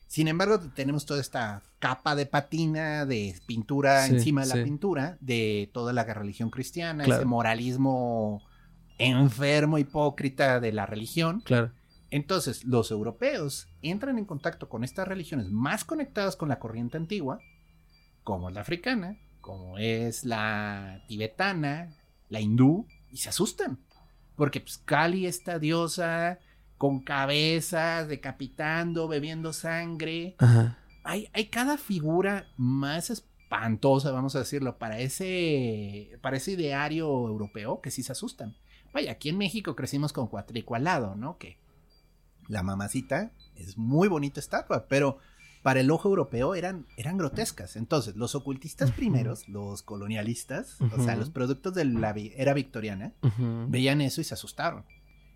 [0.09, 4.63] Sin embargo, tenemos toda esta capa de patina, de pintura Sí, encima de la sí.
[4.65, 7.21] pintura, de toda la religión cristiana, Claro.
[7.21, 8.43] ese moralismo
[8.97, 11.41] enfermo, hipócrita de la religión.
[11.43, 11.73] Claro.
[12.11, 17.39] Entonces, los europeos entran en contacto con estas religiones más conectadas con la corriente antigua,
[18.25, 21.95] como la africana, como es la tibetana,
[22.31, 23.79] la hindú, y se asustan.
[24.37, 26.39] Porque pues, Kali, esta diosa
[26.79, 30.37] con cabezas, decapitando, bebiendo sangre.
[30.39, 30.79] Ajá.
[31.05, 37.81] Hay, hay cada figura más espantosa, vamos a decirlo, para ese, para ese ideario europeo
[37.81, 38.57] que sí se asustan.
[38.93, 41.37] Vaya, aquí en México crecimos con cuatrico al lado, ¿no?
[41.39, 41.59] Que
[42.47, 45.19] la mamacita es muy bonita estatua, pero
[45.63, 47.77] para el ojo europeo eran, eran grotescas.
[47.77, 53.13] Entonces, los ocultistas primeros, los colonialistas, o sea, los productos de la era victoriana,
[53.69, 54.85] veían eso y se asustaron.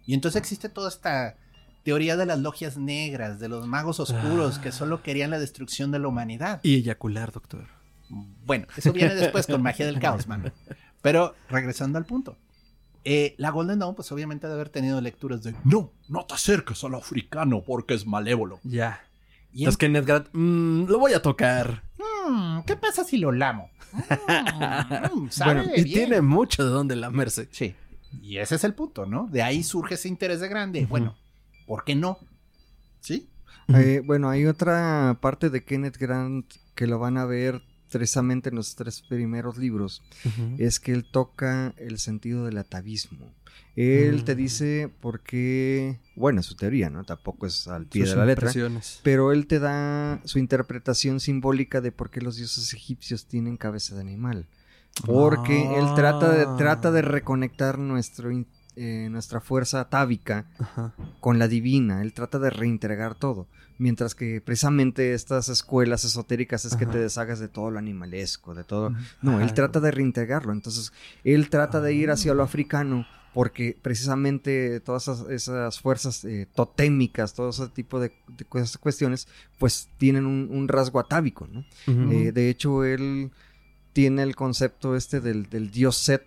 [0.06, 1.36] Y entonces existe toda esta
[1.84, 4.62] teoría de las logias negras, de los magos oscuros Ah.
[4.62, 6.60] que solo querían la destrucción de la humanidad.
[6.62, 7.66] Y eyacular, doctor.
[8.44, 10.50] Bueno, eso viene después con magia del caos, mano.
[11.00, 12.36] Pero regresando al punto.
[13.04, 16.84] eh, la Golden Dawn, pues obviamente debe haber tenido lecturas de no, no te acerques
[16.84, 18.60] al africano porque es malévolo.
[18.62, 19.00] Ya.
[19.52, 21.82] Y Es que Nedgard, mm, lo voy a tocar.
[21.98, 23.70] "Mm, ¿qué pasa si lo lamo?
[25.12, 25.94] Mm, mm, sabe Bueno, y bien".
[25.94, 27.48] tiene mucho de dónde lamerse.
[27.50, 27.74] Sí.
[28.20, 29.28] Y ese es el punto, ¿no?
[29.30, 30.86] De ahí surge ese interés de grande.
[30.86, 31.16] Bueno,
[31.66, 32.18] ¿por qué no?
[33.00, 33.28] ¿Sí?
[33.68, 38.56] Eh, bueno, hay otra parte de Kenneth Grant que lo van a ver precisamente en
[38.56, 40.02] los tres primeros libros.
[40.58, 43.32] Es que él toca el sentido del atavismo.
[43.76, 44.38] Él te Mm.
[44.38, 47.04] dice por qué, bueno, es su teoría, ¿no?
[47.04, 48.50] Tampoco es al pie Sus de la letra.
[49.02, 53.94] Pero él te da su interpretación simbólica de por qué los dioses egipcios tienen cabeza
[53.94, 54.46] de animal.
[55.06, 56.54] Porque él trata de, Ah.
[56.56, 58.30] trata de reconectar nuestro,
[58.76, 60.92] eh, nuestra fuerza atávica Ajá.
[61.20, 62.02] con la divina.
[62.02, 63.46] Él trata de reintegrar todo.
[63.78, 68.62] Mientras que precisamente estas escuelas esotéricas es que te deshagas de todo lo animalesco, de
[68.64, 68.92] todo.
[69.22, 70.52] No, él trata de reintegrarlo.
[70.52, 70.92] Entonces,
[71.24, 72.34] él trata de ir hacia Ah.
[72.34, 78.44] lo africano porque precisamente todas esas, esas fuerzas eh, totémicas, todo ese tipo de, de
[78.46, 79.26] cues- cuestiones,
[79.58, 81.64] pues tienen un, un rasgo atávico, ¿no?
[82.12, 83.30] Eh, de hecho, él
[83.92, 86.24] tiene el concepto este del, del dios Set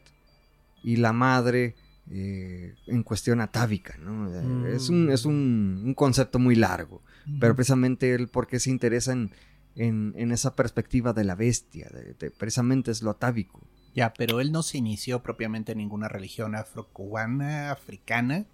[0.83, 1.75] y la madre
[2.11, 4.29] eh, en cuestión atávica, ¿no?
[4.29, 4.65] Mm.
[4.67, 7.01] Es, un, es un, un concepto muy largo,
[7.39, 9.31] pero precisamente él porque se interesa en,
[9.75, 13.59] en, en esa perspectiva de la bestia, de- de- precisamente es lo atávico.
[13.95, 18.45] Ya, pero él no se inició propiamente en ninguna religión afrocubana, africana.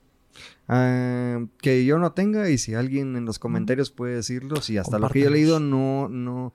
[0.69, 4.97] Ah, que yo no tenga y si alguien en los comentarios puede decirlo, si hasta
[5.00, 6.54] lo que yo he leído no, no...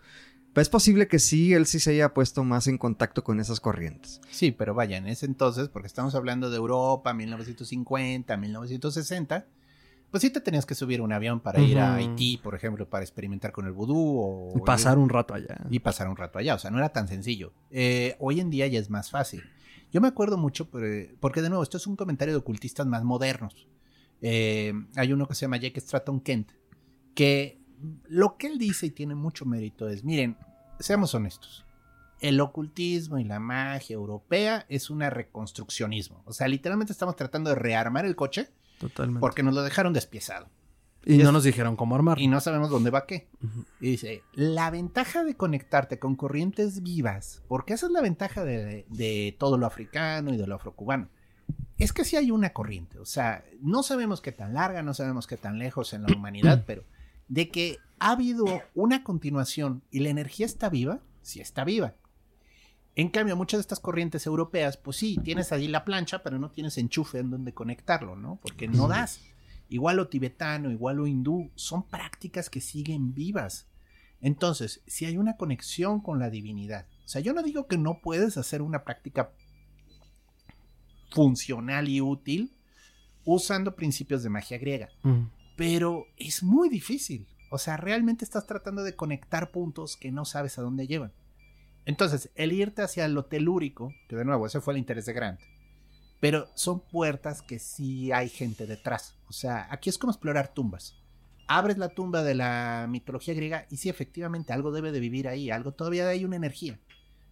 [0.63, 4.21] Es posible que sí, él sí se haya puesto más en contacto con esas corrientes.
[4.31, 9.47] Sí, pero vaya, en ese entonces, porque estamos hablando de Europa, 1950, 1960,
[10.11, 11.97] pues sí te tenías que subir un avión para ir a.
[11.97, 15.59] Haití, por ejemplo, para experimentar con el vudú o Y pasar un rato allá.
[15.69, 16.55] y pasar un rato allá.
[16.55, 17.53] O sea, no era tan sencillo.
[17.71, 19.43] Eh, hoy en día ya es más fácil.
[19.93, 23.05] Yo me acuerdo mucho, pero- porque de nuevo, esto es un comentario de ocultistas más
[23.05, 23.67] modernos.
[24.23, 26.51] Eh, hay uno que se llama Jake Stratton Kent,
[27.15, 27.61] que
[28.09, 30.37] lo que él dice y tiene mucho mérito es, miren,
[30.81, 31.65] seamos honestos.
[32.21, 36.23] El ocultismo y la magia europea es un reconstruccionismo.
[36.25, 39.21] O sea, literalmente estamos tratando de rearmar el coche Totalmente.
[39.21, 40.49] porque nos lo dejaron despiezado.
[41.09, 42.19] y no es- nos dijeron cómo armar.
[42.21, 43.29] Y no sabemos dónde va qué.
[43.41, 43.65] Ujú.
[43.81, 48.87] Y dice, la ventaja de conectarte con corrientes vivas, porque esa es la ventaja de,
[48.89, 51.09] de todo lo africano y de lo afrocubano,
[51.79, 52.99] es que sí hay una corriente.
[52.99, 56.65] O sea, no sabemos qué tan larga, no sabemos qué tan lejos en la humanidad,
[56.67, 56.83] pero
[57.29, 61.95] de que ha habido una continuación y la energía está viva, sí está viva.
[62.95, 66.51] En cambio, muchas de estas corrientes europeas, pues sí, tienes allí la plancha, pero no
[66.51, 68.39] tienes enchufe en donde conectarlo, ¿no?
[68.43, 69.21] Porque no das.
[69.69, 73.67] Igual lo tibetano, igual lo hindú, son prácticas que siguen vivas.
[74.23, 78.01] Entonces, si hay una conexión con la divinidad, o sea, yo no digo que no
[78.01, 79.31] puedes hacer una práctica
[81.11, 82.53] funcional y útil
[83.25, 85.25] usando principios de magia griega, Mm.
[85.57, 87.27] Pero es muy difícil.
[87.51, 91.13] O sea, realmente estás tratando de conectar puntos que no sabes a dónde llevan.
[91.87, 95.41] Entonces, el irte hacia lo telúrico, que de nuevo, ese fue el interés de Grant,
[96.21, 99.15] pero son puertas que sí hay gente detrás.
[99.29, 100.97] O sea, aquí es como explorar tumbas.
[101.47, 105.51] Abres la tumba de la mitología griega y sí, efectivamente, algo debe de vivir ahí,
[105.51, 106.81] algo todavía hay una energía.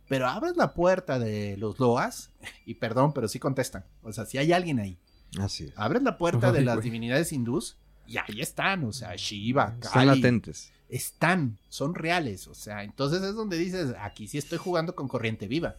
[0.09, 2.31] Pero abres la puerta de los Loas
[2.65, 3.85] y perdón, pero sí contestan.
[4.03, 4.99] O sea, si hay alguien ahí.
[5.41, 5.73] Así es.
[5.77, 8.85] Abres la puerta de las divinidades hindús y ahí están.
[8.85, 10.73] O sea, Shiva, Están Kali, latentes.
[10.89, 12.47] están, son reales.
[12.49, 15.77] O sea, entonces es donde dices, aquí sí estoy jugando con corriente viva.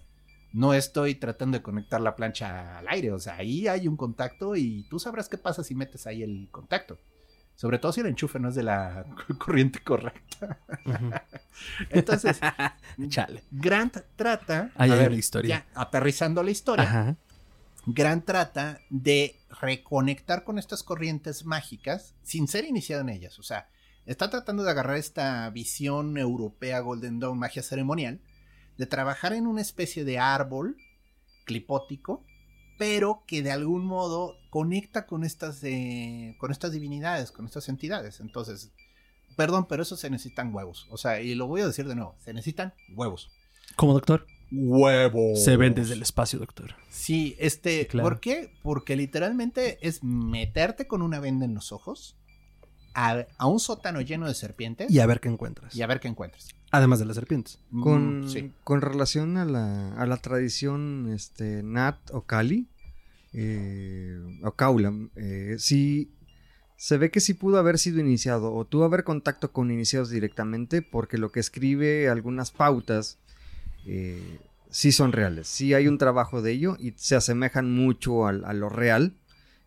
[0.54, 3.12] No estoy tratando de conectar la plancha al aire.
[3.12, 6.48] O sea, ahí hay un contacto y tú sabrás qué pasa si metes ahí el
[6.52, 6.98] contacto.
[7.56, 9.06] Sobre todo si el enchufe no es de la
[9.38, 10.60] corriente correcta.
[11.90, 12.40] Entonces,
[13.10, 13.44] Chale.
[13.52, 15.66] Grant trata, Ahí a ver, una historia.
[15.74, 17.16] ya aterrizando la historia, Ajá.
[17.86, 23.40] Grant trata de reconectar con estas corrientes mágicas sin ser iniciado en ellas.
[23.40, 23.70] O sea,
[24.06, 28.22] está tratando de agarrar esta visión europea Golden Dawn, magia ceremonial,
[28.78, 30.78] de trabajar en una especie de árbol
[31.46, 32.24] clipótico,
[32.78, 38.20] pero que de algún modo conecta con estas, eh, con estas divinidades, con estas entidades.
[38.20, 38.72] Entonces,
[39.38, 40.88] perdón, pero eso se necesitan huevos.
[40.90, 43.32] O sea, y lo voy a decir de nuevo, se necesitan huevos.
[43.76, 44.28] Como doctor.
[44.52, 45.44] Huevos.
[45.44, 46.76] Se ven desde el espacio, doctor.
[46.90, 48.10] Sí, este, Sí, claro.
[48.10, 48.52] ¿por qué?
[48.64, 52.16] Porque literalmente es meterte con una venda en los ojos
[52.94, 55.76] a, a un sótano lleno de serpientes Y a ver qué encuentras.
[55.76, 56.50] y a ver qué encuentras.
[56.72, 57.60] Además de las serpientes.
[57.82, 58.52] Con, Mm, sí.
[58.64, 62.68] con relación a la, a la tradición este, Nat o Kali,
[63.34, 66.12] eh, o Kaula, eh, sí
[66.78, 70.82] se ve que sí pudo haber sido iniciado o tuvo haber contacto con iniciados directamente
[70.82, 73.18] porque lo que escribe algunas pautas
[73.86, 78.32] eh, sí son reales, sí hay un trabajo de ello y se asemejan mucho a,
[78.32, 79.14] lo real,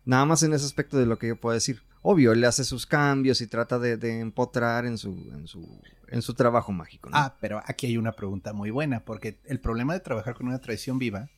[0.05, 1.81] nada más en ese aspecto de lo que yo puedo decir.
[2.01, 6.21] Obvio, él hace sus cambios y trata de, de empotrar en su, en su, en
[6.21, 7.09] su trabajo mágico.
[7.09, 7.17] ¿no?
[7.17, 10.59] Ah, pero aquí hay una pregunta muy buena, porque el problema de trabajar con una
[10.59, 11.29] tradición viva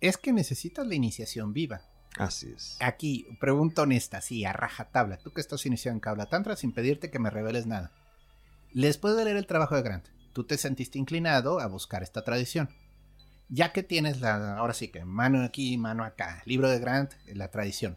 [0.00, 1.82] es que necesitas la iniciación viva.
[2.18, 2.76] Así es.
[2.80, 5.18] Aquí, pregunta honesta, sí, a rajatabla.
[5.18, 7.92] Tú que estás iniciado en Kabla Tantra sin pedirte que me reveles nada.
[8.72, 12.68] Después de leer el trabajo de Grant, tú te sentiste inclinado a buscar esta tradición.
[13.48, 17.50] Ya que tienes la, ahora sí que mano aquí, mano acá, libro de Grant, la
[17.50, 17.96] tradición.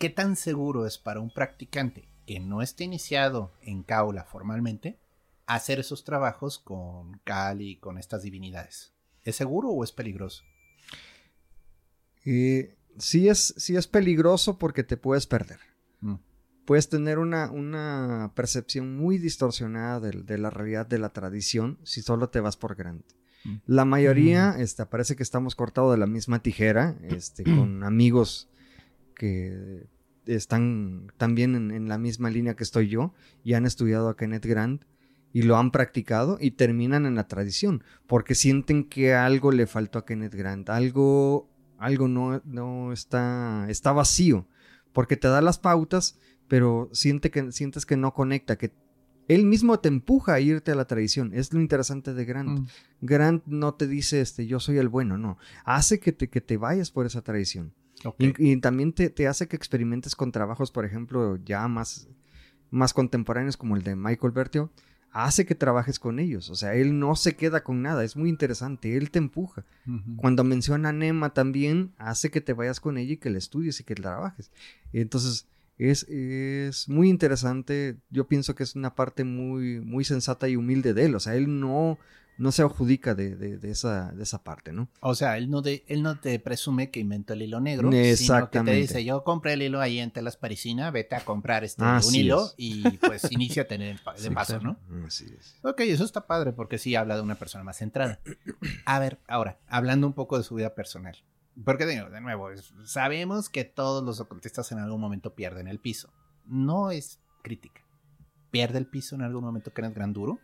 [0.00, 4.98] ¿Qué tan seguro es para un practicante que no esté iniciado en Kaula formalmente
[5.46, 8.92] hacer esos trabajos con Kali, con estas divinidades?
[9.22, 10.42] ¿Es seguro o es peligroso?
[12.24, 15.60] Eh, sí, es, sí es peligroso porque te puedes perder.
[16.00, 16.16] Mm.
[16.66, 22.02] Puedes tener una, una percepción muy distorsionada de, de la realidad de la tradición si
[22.02, 23.04] solo te vas por Grant.
[23.44, 23.54] Mm.
[23.66, 28.48] La mayoría, este, parece que estamos cortados de la misma tijera, este, con amigos
[29.14, 29.86] que
[30.26, 34.44] están también en, en la misma línea que estoy yo y han estudiado a Kenneth
[34.44, 34.82] Grant
[35.32, 40.00] y lo han practicado y terminan en la tradición porque sienten que algo le faltó
[40.00, 41.48] a Kenneth Grant, algo,
[41.78, 44.48] algo no, no está, está vacío
[44.96, 48.72] porque te da las pautas, pero siente que, sientes que no conecta, que
[49.28, 51.32] él mismo te empuja a irte a la tradición.
[51.34, 52.60] Es lo interesante de Grant.
[52.60, 52.66] Mm.
[53.00, 55.38] Grant no te dice, este, yo soy el bueno, no.
[55.64, 57.72] Hace que te, que te vayas por esa tradición.
[58.04, 58.16] Ok.
[58.18, 62.08] Y, y también te, te hace que experimentes con trabajos, por ejemplo, ya más,
[62.70, 64.70] más contemporáneos como el de Michael Bertio.
[65.10, 66.50] Hace que trabajes con ellos.
[66.50, 68.04] O sea, él no se queda con nada.
[68.04, 68.98] Es muy interesante.
[68.98, 69.64] Él te empuja.
[70.16, 73.80] Cuando menciona a Nema también, hace que te vayas con ella y que la estudies
[73.80, 74.52] y que la trabajes.
[74.92, 77.96] Entonces, es, es muy interesante.
[78.10, 81.14] Yo pienso que es una parte muy, muy sensata y humilde de él.
[81.14, 81.98] O sea, él no,
[82.38, 84.88] no se adjudica de, de- de esa, de esa parte, ¿no?
[85.00, 88.02] O sea, él no, de, él no te presume que inventó el hilo negro, sino
[88.04, 88.72] Exactamente.
[88.72, 91.82] que te dice, yo compré el hilo ahí en Telas Parisina, vete a comprar este
[91.84, 92.54] Así un hilo es.
[92.58, 94.60] y pues iníciate en el pa- de paso.
[94.60, 94.78] ¿no?
[95.06, 95.56] Así es.
[95.62, 98.20] Ok, eso está padre porque sí habla de una persona más centrada.
[98.84, 101.16] A ver, ahora, hablando un poco de su vida personal.
[101.64, 102.48] Porque de nuevo,
[102.84, 106.12] sabemos que todos los ocultistas en algún momento pierden el piso.
[106.44, 107.82] No es crítica.
[108.50, 110.38] ¿Pierde el piso en algún momento Kenneth Granduro?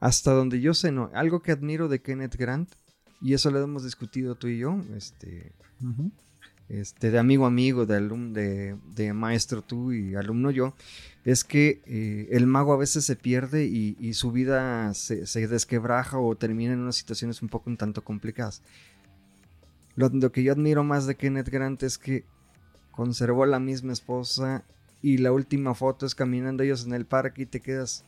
[0.00, 1.10] Hasta donde yo sé, no.
[1.14, 2.72] Algo que admiro de Kenneth Grant,
[3.20, 5.52] y eso lo hemos discutido tú y yo, este,
[6.68, 10.74] este, de amigo a amigo, de, alum de, de maestro tú y alumno yo,
[11.24, 15.46] es que eh, el mago a veces se pierde y, y su vida se, se,
[15.46, 18.62] desquebraja o termina en unas situaciones un poco un tanto complicadas.
[19.96, 22.24] Lo, lo, que yo admiro más de Kenneth Grant es que
[22.90, 24.64] conservó la misma esposa
[25.02, 28.04] y la última foto es caminando ellos en el parque y te quedas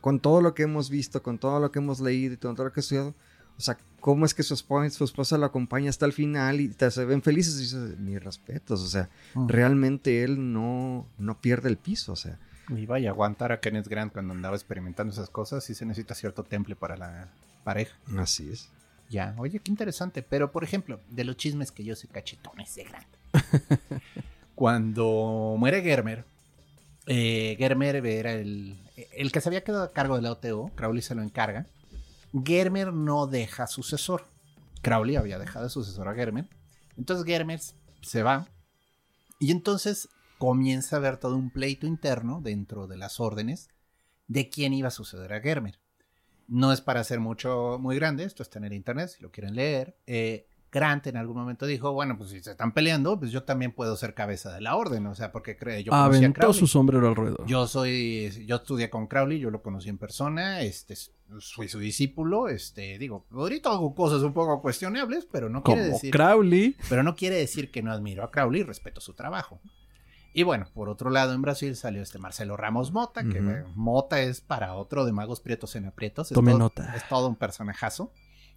[0.00, 2.72] con todo lo que hemos visto, con todo lo que hemos leído y todo lo
[2.72, 3.14] que he estudiado.
[3.56, 6.68] O sea, ¿cómo es que su esposa, su esposa lo acompaña hasta el final y
[6.68, 7.56] te, se ven felices?
[7.56, 9.48] Y dices, mis respetos, o sea, mm.
[9.48, 12.38] realmente él no, no pierde el piso, o sea.
[12.68, 16.44] Y vaya, aguantar a Kenneth Grant cuando andaba experimentando esas cosas, sí se necesita cierto
[16.44, 17.28] temple para la
[17.64, 17.96] pareja.
[18.18, 18.70] Así es.
[19.10, 20.22] Ya, oye, qué interesante.
[20.22, 23.06] Pero, por ejemplo, de los chismes que yo sé cachetones de Grant.
[24.54, 26.24] cuando muere Germer,
[27.06, 28.78] eh, Germer era el,
[29.12, 31.66] el que se había quedado a cargo de la OTO, Crowley se lo encarga.
[32.44, 34.26] Germer no deja sucesor.
[34.82, 36.48] Crowley había dejado de sucesor a Germer.
[36.96, 37.60] Entonces Germer
[38.02, 38.48] se va.
[39.38, 43.68] Y entonces comienza a haber todo un pleito interno dentro de las órdenes
[44.26, 45.78] de quién iba a suceder a Germer.
[46.48, 49.54] No es para hacer mucho, muy grande, esto está en el internet si lo quieren
[49.54, 49.96] leer.
[50.06, 53.70] Eh, Grant en algún momento dijo, bueno, pues si se están peleando, pues yo también
[53.70, 57.46] puedo ser cabeza de la orden, o sea, porque cree, yo Aventó su sombrero alrededor.
[57.46, 60.96] Yo soy, yo estudié con Crowley, yo lo conocí en persona, este,
[61.54, 66.10] fui su discípulo, este, digo, ahorita hago cosas un poco cuestionables, pero no quiere decir...
[66.10, 66.76] Crowley.
[66.88, 69.60] Pero no quiere decir que no admiro a Crowley y respeto su trabajo.
[70.36, 73.40] Y bueno, por otro lado, en Brasil salió este Marcelo Ramos Mota, que
[73.76, 76.30] Mota es para otro de Magos Prietos en Aprietos.
[76.30, 76.92] Tome nota.
[76.96, 78.12] Es todo un personajazo.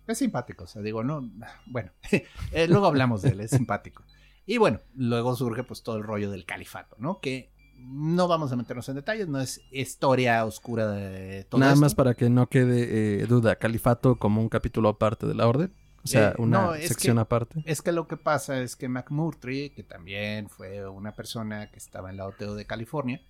[0.08, 1.30] Es simpático, o sea, digo, no,
[1.68, 1.92] bueno,
[2.52, 4.04] eh, luego hablamos de él, es simpático.
[4.48, 7.20] Y bueno, luego surge pues todo el rollo del califato, ¿no?
[7.20, 11.94] Que no vamos a meternos en detalles, no es historia oscura de todo Nada más
[11.94, 15.74] para que no quede eh, duda, califato como un capítulo aparte de la orden.
[16.08, 17.64] O sea, eh, una sección aparte.
[17.66, 22.10] Es que lo que pasa es que McMurtry, que también fue una persona que estaba
[22.10, 23.22] en la OTO de California,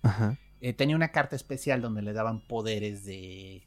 [0.76, 3.62] tenía una carta especial donde le daban poderes de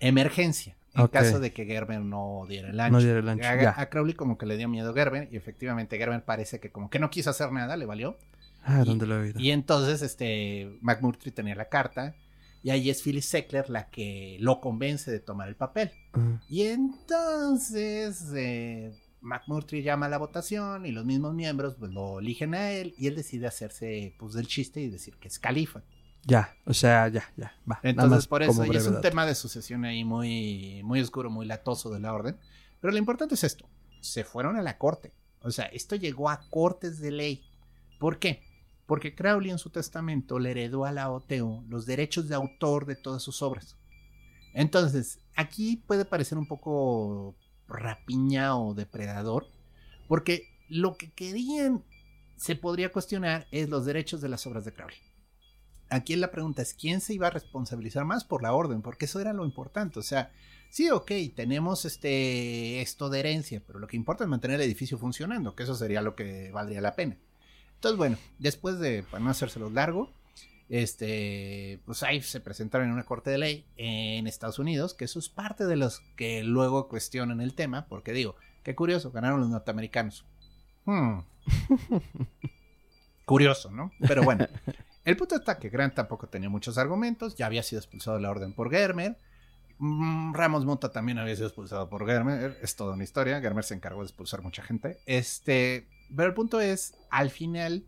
[0.00, 2.92] emergencia en caso de que Gerber no diera el ancho.
[2.92, 3.46] No diera el ancho.
[3.46, 6.98] A, Crowley como que le dio miedo Gerber y efectivamente Gerber parece que como que
[6.98, 8.16] no quiso hacer nada, le valió.
[8.64, 9.40] Ah, ¿dónde lo he oído?
[9.40, 12.14] Y entonces este McMurtry tenía la carta
[12.62, 15.90] y ahí es Phyllis Seckler la que lo convence de tomar el papel.
[16.48, 22.54] Y entonces eh, McMurtry llama a la votación y los mismos miembros pues, lo eligen
[22.54, 25.82] a él y él decide hacerse pues del chiste y decir que es califa.
[26.26, 27.80] Ya, o sea, ya, ya, va.
[27.82, 31.90] Entonces, por eso, y es un tema de sucesión ahí muy, muy oscuro, muy latoso
[31.90, 32.36] de la orden.
[32.78, 33.66] Pero lo importante es esto:
[34.00, 35.14] se fueron a la corte.
[35.40, 37.42] O sea, esto llegó a cortes de ley.
[37.98, 38.42] ¿Por qué?
[38.90, 42.96] Porque Crowley en su testamento le heredó a la OTO los derechos de autor de
[42.96, 43.76] todas sus obras.
[44.52, 47.36] Entonces, aquí puede parecer un poco
[47.68, 49.46] rapiña o depredador,
[50.08, 51.84] porque lo que querían,
[52.36, 54.98] se podría cuestionar, es los derechos de las obras de Crowley
[55.90, 59.20] aquí la pregunta es quién se iba a responsabilizar más por la orden, porque eso
[59.20, 59.98] era lo importante.
[59.98, 60.32] O sea,
[60.70, 64.98] sí, ok, tenemos este esto de herencia, pero lo que importa es mantener el edificio
[64.98, 67.18] funcionando, que eso sería lo que valdría la pena.
[67.80, 70.10] Entonces, bueno, después de, para no hacérselo largo,
[70.68, 75.18] este, pues ahí se presentaron en una corte de ley en Estados Unidos, que eso
[75.18, 79.48] es parte de los que luego cuestionan el tema, porque digo, qué curioso, ganaron los
[79.48, 80.26] norteamericanos.
[80.84, 81.20] Hmm.
[83.24, 83.92] curioso, ¿no?
[84.06, 84.46] Pero bueno,
[85.06, 88.30] el punto está que Grant tampoco tenía muchos argumentos, ya había sido expulsado de la
[88.30, 89.16] orden por Germer.
[89.78, 93.40] Mm, Ramos Monta también había sido expulsado por Germer, es toda una historia.
[93.40, 94.98] Germer se encargó de expulsar mucha gente.
[95.06, 97.84] Este, pero el punto es, al final,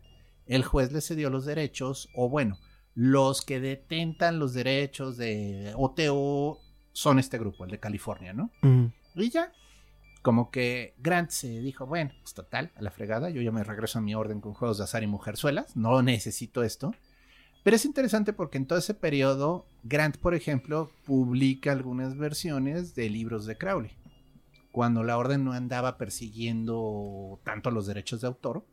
[0.47, 2.59] el juez le cedió los derechos, o bueno,
[2.95, 6.59] los que detentan los derechos de OTO
[6.93, 8.51] son este grupo, el de California, ¿no?
[9.15, 9.53] Y ya,
[10.23, 13.99] como que Grant se dijo, bueno, pues total, a la fregada, yo ya me regreso
[13.99, 16.95] a mi orden con juegos de azar y mujerzuelas, no necesito esto.
[17.63, 23.09] Pero es interesante porque en todo ese periodo, Grant, por ejemplo, publica algunas versiones de
[23.09, 23.93] libros de Crowley.
[24.73, 28.67] Cuando la orden no andaba persiguiendo tanto los derechos de autor,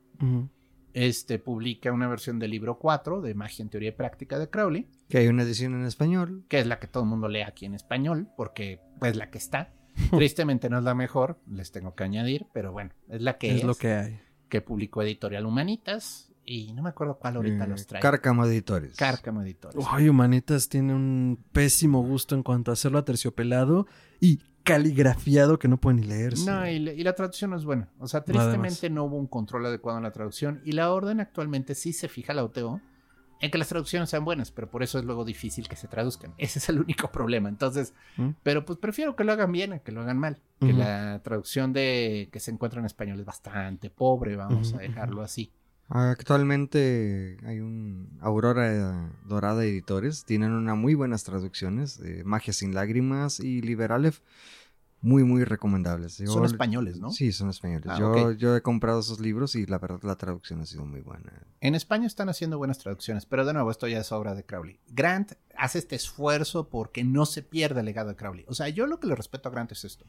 [0.93, 4.87] este publica una versión del libro 4 de Magia en Teoría y Práctica de Crowley.
[5.09, 6.45] Que hay una edición en español.
[6.47, 9.37] Que es la que todo el mundo lee aquí en español, porque pues la que
[9.37, 9.73] está.
[10.11, 13.57] Tristemente no es la mejor, les tengo que añadir, pero bueno, es la que es.
[13.57, 14.19] Es lo que hay.
[14.47, 18.01] Que publicó Editorial Humanitas y no me acuerdo cuál ahorita los trae.
[18.01, 18.95] Cárcamo Editores.
[18.95, 19.85] Cárcamo Editores.
[19.87, 23.85] Ay, Humanitas tiene un pésimo gusto en cuanto a hacerlo aterciopelado
[24.19, 24.39] y
[24.73, 26.49] caligrafiado que no pueden ni leerse.
[26.49, 27.89] No, y, la traducción no es buena.
[27.99, 31.75] O sea, tristemente no hubo un control adecuado en la traducción y la orden actualmente
[31.75, 32.81] sí se fija la OTO
[33.41, 36.33] en que las traducciones sean buenas, pero por eso es luego difícil que se traduzcan.
[36.37, 37.49] Ese es el único problema.
[37.49, 38.31] Entonces, ¿Mm?
[38.43, 40.41] pero pues prefiero que lo hagan bien a que lo hagan mal.
[40.59, 45.21] Que la traducción de que se encuentra en español es bastante pobre, vamos a dejarlo
[45.21, 45.53] así.
[45.87, 53.39] Actualmente hay un Aurora Dorada Editores, tienen una muy buenas traducciones, de Magia sin lágrimas
[53.39, 54.19] y Liberalef,
[55.01, 56.17] muy muy recomendables.
[56.17, 57.09] Yo- Son españoles, ¿no?
[57.11, 57.85] Sí, son españoles.
[57.89, 61.01] Ah, yo, yo he comprado esos libros y la verdad la traducción ha sido muy
[61.01, 61.31] buena.
[61.61, 64.79] En España están haciendo buenas traducciones, pero de nuevo, esto ya es obra de Crowley.
[64.89, 68.45] Grant hace este esfuerzo porque no se pierda el legado de Crowley.
[68.47, 70.05] O sea, yo lo que le respeto a Grant es esto.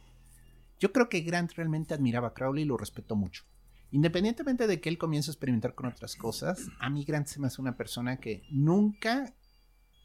[0.81, 3.45] Yo creo que Grant realmente admiraba a Crowley y lo respetó mucho.
[3.93, 7.49] Independientemente de que él comience a experimentar con otras cosas, a mí Grant se me
[7.49, 9.35] hace una persona que nunca,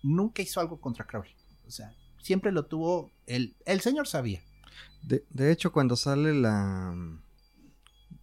[0.03, 1.35] nunca hizo algo contra Crowley.
[1.67, 4.41] O sea, siempre lo tuvo, el, el señor sabía.
[5.03, 6.95] De, de hecho, cuando sale la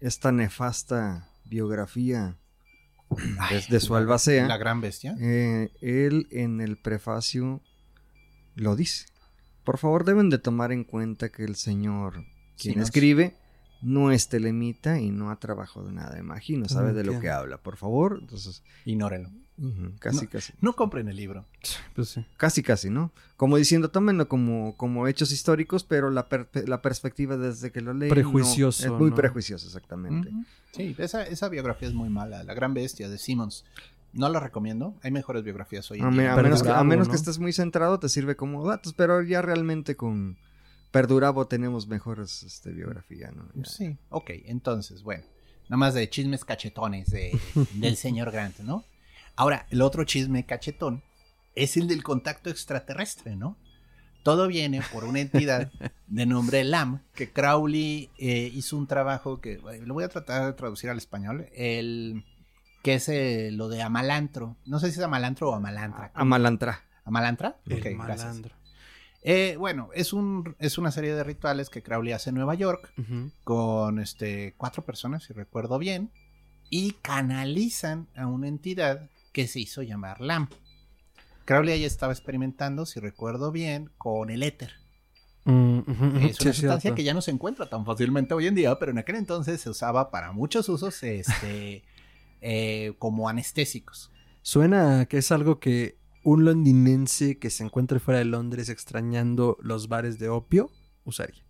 [0.00, 2.36] esta nefasta biografía
[3.50, 5.14] de, de su albacea, La gran bestia.
[5.20, 7.62] eh, él en el prefacio
[8.54, 9.06] lo dice.
[9.64, 12.24] Por favor, deben de tomar en cuenta que el señor
[12.58, 13.36] quien escribe
[13.82, 17.04] no es telemita y no ha trabajado de nada de magia y no sabe de
[17.04, 17.58] lo que habla.
[17.58, 19.28] Por favor, entonces, Ignórenlo.
[19.58, 20.52] ujú, casi, casi.
[20.60, 21.44] No compren el libro.
[21.94, 22.24] Pues sí.
[22.36, 23.10] Casi, casi, ¿no?
[23.36, 27.92] Como diciendo, tómenlo como, como hechos históricos, pero la, per- la perspectiva desde que lo
[27.92, 28.08] leen.
[28.10, 29.16] no- Prejuicioso, es muy ¿no?
[29.16, 30.30] prejuicioso, exactamente.
[30.72, 32.44] Sí, esa, esa biografía es muy mala.
[32.44, 33.64] La gran bestia de Simmons.
[34.14, 34.94] No la recomiendo.
[35.02, 36.34] Hay mejores biografías hoy en A, me- día.
[36.34, 37.12] a menos, que, a menos ¿no?
[37.12, 40.36] que estés muy centrado, te sirve como datos, pero ya realmente con
[40.92, 43.48] Perdurabo tenemos mejores este, biografía, ¿no?
[43.54, 43.64] Ya.
[43.64, 44.30] Sí, ok.
[44.46, 45.24] Entonces, bueno.
[45.68, 47.38] Nada más de chismes cachetones de-
[47.74, 48.84] del señor Grant, ¿no?
[49.36, 51.02] Ahora, el otro chisme cachetón
[51.54, 53.56] es el del contacto extraterrestre, ¿no?
[54.22, 55.72] Todo viene por una entidad
[56.08, 60.44] de nombre LAM, que Crowley eh, hizo un trabajo que eh, lo voy a tratar
[60.46, 62.24] de traducir al español, el
[62.82, 64.56] que es eh, lo de Amalantro.
[64.66, 66.10] No sé si es Amalantro o Amalantra.
[66.14, 66.82] Amalantra.
[67.04, 67.56] ¿Amalantra?
[67.66, 67.96] El Ok, gracias.
[67.98, 68.54] malandro.
[69.22, 72.92] Eh, bueno, es, un, es una serie de rituales que Crowley hace en Nueva York
[73.44, 76.10] con este, cuatro personas, si recuerdo bien,
[76.70, 80.48] y canalizan a una entidad que se hizo llamar LAM.
[81.44, 84.72] Crowley ya estaba experimentando, si recuerdo bien, con el éter.
[85.44, 85.80] Mm.
[86.22, 88.98] Es una sustancia que ya no se encuentra tan fácilmente hoy en día, pero en
[88.98, 91.82] aquel entonces se usaba para muchos usos este,
[92.40, 94.10] eh, como anestésicos.
[94.42, 99.88] Suena que es algo que un londinense que se encuentre fuera de Londres extrañando los
[99.88, 100.70] bares de opio
[101.04, 101.42] usaría.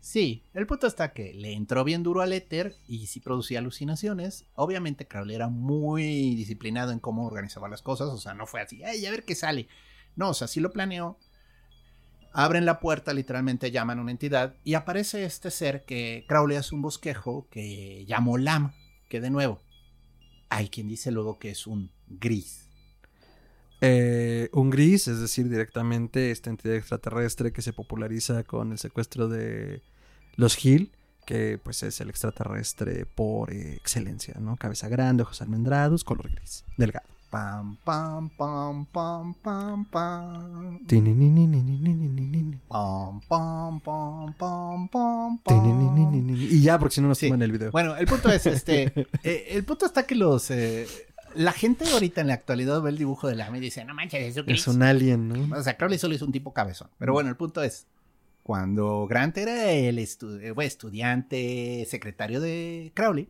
[0.00, 4.46] Sí, el punto está que le entró bien duro al éter y sí producía alucinaciones.
[4.54, 8.82] Obviamente Crowley era muy disciplinado en cómo organizaba las cosas, o sea, no fue así,
[8.84, 9.68] ay, a ver qué sale.
[10.14, 11.18] No, o sea, sí lo planeó.
[12.32, 16.74] Abren la puerta, literalmente llaman a una entidad y aparece este ser que Crowley hace
[16.74, 18.72] un bosquejo que llamó Lam,
[19.08, 19.62] que de nuevo,
[20.48, 22.67] hay quien dice luego que es un gris
[23.80, 29.28] eh, un gris, es decir, directamente esta entidad extraterrestre que se populariza con el secuestro
[29.28, 29.82] de
[30.36, 30.90] los Hill,
[31.24, 34.56] que pues es el extraterrestre por excelencia, ¿no?
[34.56, 37.06] Cabeza grande, ojos almendrados, color gris, delgado.
[37.30, 40.78] Pam, pam, pam, pam, pam, pam.
[42.68, 46.26] Pam, pam, pam, pam, pam, pam.
[46.34, 47.26] Y ya, porque si no nos sí.
[47.26, 47.70] toman el video.
[47.70, 50.50] Bueno, el punto es, este, el punto está que los,
[51.38, 54.36] la gente ahorita en la actualidad ve el dibujo de la y dice, no manches,
[54.36, 55.56] eso es un alien, ¿no?
[55.56, 56.90] O sea, Crowley solo hizo un tipo cabezón.
[56.98, 57.86] Pero bueno, el punto es.
[58.42, 63.28] Cuando Grant era el estu- eh, bueno, estudiante secretario de Crowley,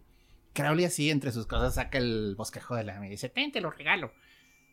[0.53, 3.71] Crowley así entre sus cosas saca el bosquejo de la y dice, ten, te lo
[3.71, 4.13] regalo.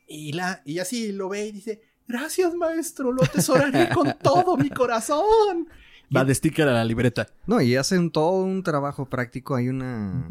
[0.07, 4.69] Y, la, y así lo ve y dice, gracias maestro, lo atesoraré con todo mi
[4.69, 5.67] corazón.
[6.15, 7.27] Va de sticker a la libreta.
[7.47, 9.55] No, y hacen todo un trabajo práctico.
[9.55, 10.27] Hay una.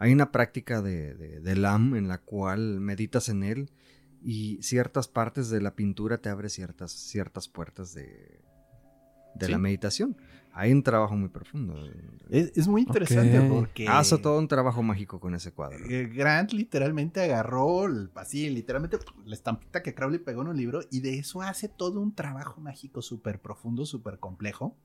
[0.00, 3.70] Hay una práctica de, de, de LAM en la cual meditas en él
[4.22, 8.40] y ciertas partes de la pintura te abre ciertas, ciertas puertas de,
[9.36, 9.52] de Sí.
[9.52, 10.16] la meditación.
[10.52, 11.74] Hay un trabajo muy profundo.
[12.28, 13.48] Es, es muy interesante Ok.
[13.48, 13.86] porque...
[13.88, 15.78] Hace todo un trabajo mágico con ese cuadro.
[15.88, 20.80] Eh, Grant literalmente agarró el- así, literalmente la estampita que Crowley pegó en un libro
[20.90, 24.76] y de eso hace todo un trabajo mágico súper profundo, súper complejo.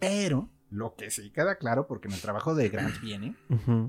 [0.00, 3.36] Pero lo que sí queda claro, porque en el trabajo de Grant viene,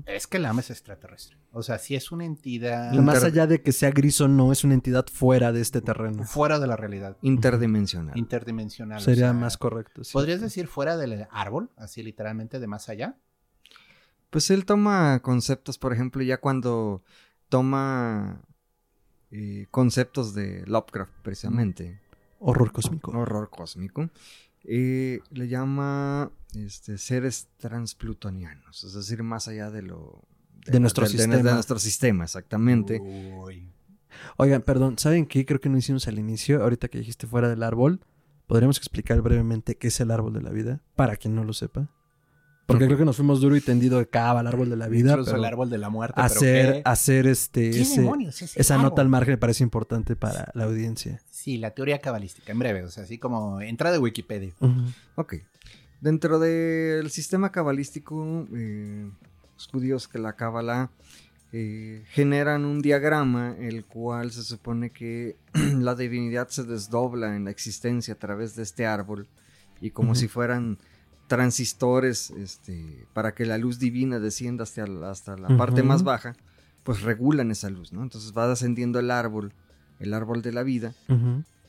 [0.06, 1.36] es que el AMA es extraterrestre.
[1.50, 4.52] O sea, si es una entidad Más Inter- allá de que sea gris o no,
[4.52, 6.24] es una entidad fuera de este terreno.
[6.24, 8.16] fuera de la realidad, Interdimensional.
[8.18, 8.98] interdimensional.
[8.98, 10.04] o Sería sea, más correcto.
[10.04, 10.12] sí.
[10.12, 13.16] ¿Podrías decir fuera del árbol, así literalmente de más allá?
[14.30, 17.02] Pues él toma conceptos, por ejemplo, ya cuando
[17.48, 18.42] toma
[19.30, 22.00] eh, conceptos de Lovecraft, precisamente,
[22.40, 23.10] Horror cósmico.
[23.12, 24.10] horror cósmico,
[24.64, 30.22] eh, le llama este, seres transplutonianos, es decir, más allá de lo...
[30.66, 31.36] De nuestro de- de- sistema.
[31.42, 32.98] de nuestro sistema, exactamente.
[33.00, 33.70] Uy.
[34.38, 35.44] Oigan, perdón, ¿saben qué?
[35.44, 38.00] Creo que no hicimos al inicio, ahorita que dijiste fuera del árbol.
[38.46, 40.82] ¿Podríamos explicar brevemente qué es el árbol de la vida?
[40.96, 41.90] Para quien no lo sepa.
[42.66, 45.10] Porque creo que nos fuimos duro y tendido de cava al árbol de la vida.
[45.10, 46.14] Incluso pero el árbol de la muerte.
[46.16, 46.82] pero hacer, ¿qué?
[46.84, 50.50] hacer este, ¿Qué ese- demonios es el esa nota al margen me parece importante para
[50.54, 51.20] la audiencia.
[51.30, 54.52] Sí, la teoría cabalística, en breve, o sea, así como entrada de Wikipedia.
[54.60, 54.80] Ujú.
[55.16, 55.34] Ok.
[56.00, 59.10] Dentro del sistema cabalístico, eh,
[59.54, 60.90] los judíos que la cábala
[61.52, 65.36] eh, generan un diagrama el cual se supone que
[65.78, 69.28] la divinidad se desdobla en la existencia a través de este árbol
[69.80, 70.78] y como si fueran
[71.26, 76.34] transistores este, para que la luz divina descienda hasta la, hasta la parte más baja,
[76.82, 78.02] pues regulan esa luz, ¿no?
[78.02, 79.52] Entonces va descendiendo el árbol,
[80.00, 80.94] el árbol de la vida,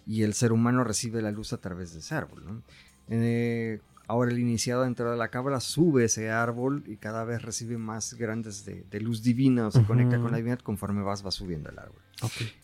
[0.05, 2.43] y el ser humano recibe la luz a través de ese árbol.
[2.45, 2.61] ¿no?
[3.09, 7.77] Eh, ahora el iniciado dentro de la cábala sube ese árbol y cada vez recibe
[7.77, 11.31] más grandes de, de luz divina o se conecta con la divinidad conforme vas, va
[11.31, 12.01] subiendo el árbol.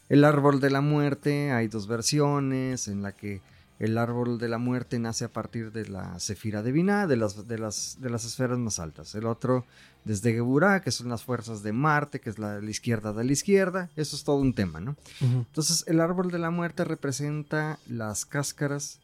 [0.10, 3.42] El árbol de la muerte, hay dos versiones en la que
[3.84, 7.58] el árbol de la muerte nace a partir de la cefira divina, de las, de
[7.58, 9.16] las, de las esferas más altas.
[9.16, 9.66] El otro
[10.06, 13.32] desde Geburah, que son las fuerzas de Marte, que es la, la izquierda de la
[13.32, 13.90] izquierda.
[13.96, 14.92] Eso es todo un tema, ¿no?
[15.22, 15.38] Ujú.
[15.48, 19.00] Entonces, el árbol de la muerte representa las cáscaras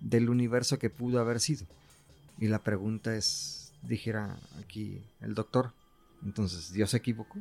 [0.00, 1.66] del universo que pudo haber sido.
[2.38, 5.72] Y la pregunta es, dijera aquí el doctor,
[6.24, 7.38] entonces, ¿Dios se equivocó?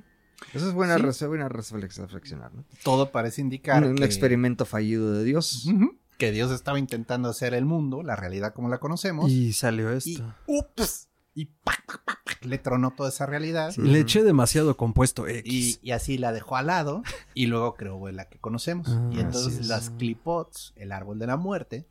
[0.54, 1.26] Eso es buena, Sí.
[1.26, 2.64] buena reflex- reflexionar, ¿no?
[2.84, 5.66] Todo parece indicar Un, experimento fallido de Dios.
[5.68, 9.54] Ujú, que Dios estaba intentando hacer el mundo, la realidad como la conocemos, y, Y
[9.54, 10.36] salió esto.
[10.46, 13.72] ups, y pac, pac, pac, le tronó toda esa realidad.
[13.72, 15.80] Sí, Le eché demasiado compuesto Y, X.
[15.82, 17.02] y así la dejó al lado
[17.34, 18.88] y luego creó la que conocemos.
[18.90, 19.68] Ah, y entonces es.
[19.68, 21.88] las clipots, el árbol de la muerte,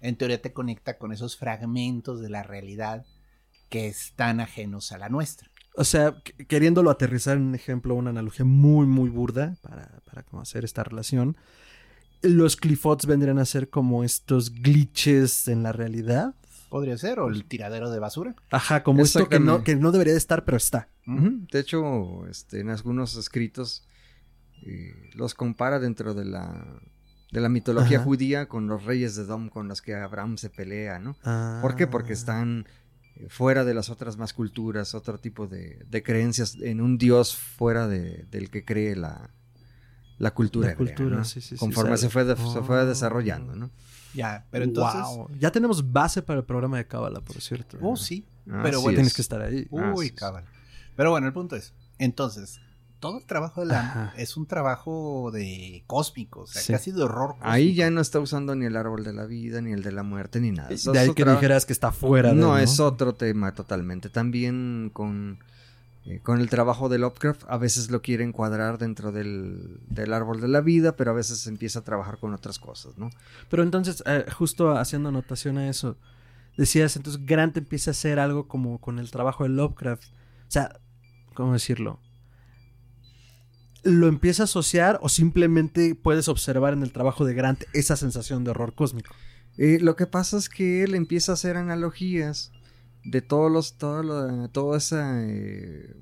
[0.00, 3.04] en teoría te conecta con esos fragmentos de la realidad
[3.68, 5.50] que están ajenos a la nuestra.
[5.74, 10.24] O sea, qu- queriéndolo aterrizar en un ejemplo, una analogía muy, muy burda para, para
[10.40, 11.36] hacer esta relación.
[12.22, 16.34] Los clifots vendrían a ser como estos glitches en la realidad.
[16.70, 18.34] Podría ser, o el tiradero de basura.
[18.50, 19.64] Ajá, como esto que no, Exactamente.
[19.72, 20.88] que no debería de estar, pero está.
[21.06, 21.46] Ujú.
[21.52, 23.86] De hecho, este, en algunos escritos
[24.64, 26.80] eh, los compara dentro de la,
[27.30, 28.04] de la mitología Ajá.
[28.04, 31.14] judía con los reyes de Dom con los que Abraham se pelea, ¿no?
[31.60, 31.86] ¿Por qué?
[31.86, 32.14] Porque Ah.
[32.14, 32.66] están
[33.28, 37.86] fuera de las otras más culturas, otro tipo de, de creencias en un dios fuera
[37.86, 39.30] de- del que cree la,
[40.22, 40.68] la cultura.
[40.68, 41.24] La hebrea, cultura, ¿no?
[41.24, 42.86] sí, sí, sí, Conforme se, fue de- se fue oh.
[42.86, 43.70] desarrollando, ¿no?
[44.14, 45.00] Ya, pero entonces.
[45.02, 45.30] Wow.
[45.38, 47.76] Ya tenemos base para el programa de Cábala, por cierto.
[47.82, 48.24] Oh, sí.
[48.44, 49.14] Pero Así bueno, Tienes es.
[49.14, 49.66] que estar ahí.
[49.76, 50.14] Ah, Uy, sí.
[50.14, 50.44] cabal.
[50.96, 52.60] Pero bueno, el punto es, entonces,
[53.00, 54.12] todo el trabajo de Ajá.
[54.16, 56.72] es un trabajo de cósmico, o sea, Sí.
[56.72, 57.48] casi de horror cósmico.
[57.50, 60.02] Ahí ya no está usando ni el árbol de la vida, ni el de la
[60.04, 60.68] muerte, ni nada.
[60.70, 62.36] Eso De es ahí que dijeras que está fuera de.
[62.36, 64.08] No, es otro tema totalmente.
[64.08, 65.38] También con,
[66.04, 70.40] eh, con el trabajo de Lovecraft, a veces lo quiere encuadrar dentro del, del árbol
[70.40, 73.10] de la vida, pero a veces empieza a trabajar con otras cosas, ¿no?
[73.48, 75.96] Pero entonces, eh, justo haciendo anotación a eso,
[76.56, 80.04] decías, entonces Grant empieza a hacer algo como con el trabajo de Lovecraft.
[80.04, 80.80] O sea,
[81.34, 82.00] ¿cómo decirlo?
[83.84, 88.42] ¿Lo empieza a asociar o simplemente puedes observar en el trabajo de Grant esa sensación
[88.42, 89.14] de horror cósmico?
[89.56, 92.52] Eh, lo que pasa es que él empieza a hacer analogías
[93.04, 95.96] de todos los, todo, lo- todo ese eh,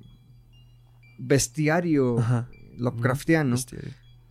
[1.17, 2.47] bestiario Ajá.
[2.77, 3.55] Lovecraftiano.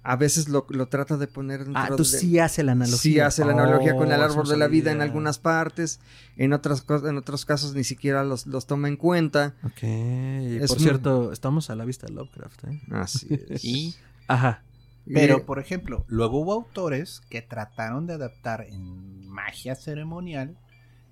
[0.02, 2.98] A veces lo, lo trata de poner dentro Ah, tú de- sí hace la analogía.
[2.98, 6.00] Sí hace la analogía con el Oh, árbol de la vida en algunas partes,
[6.36, 9.54] en otras en otros casos ni siquiera los, los toma en cuenta.
[9.62, 9.82] Ok.
[9.82, 12.80] Es por muy- cierto, estamos a la vista de Lovecraft, ¿eh?
[12.92, 13.62] Así es.
[13.64, 13.94] Y,
[14.26, 14.62] Ajá.
[15.12, 20.56] pero, Eh, por ejemplo, luego hubo autores que trataron de adaptar en magia ceremonial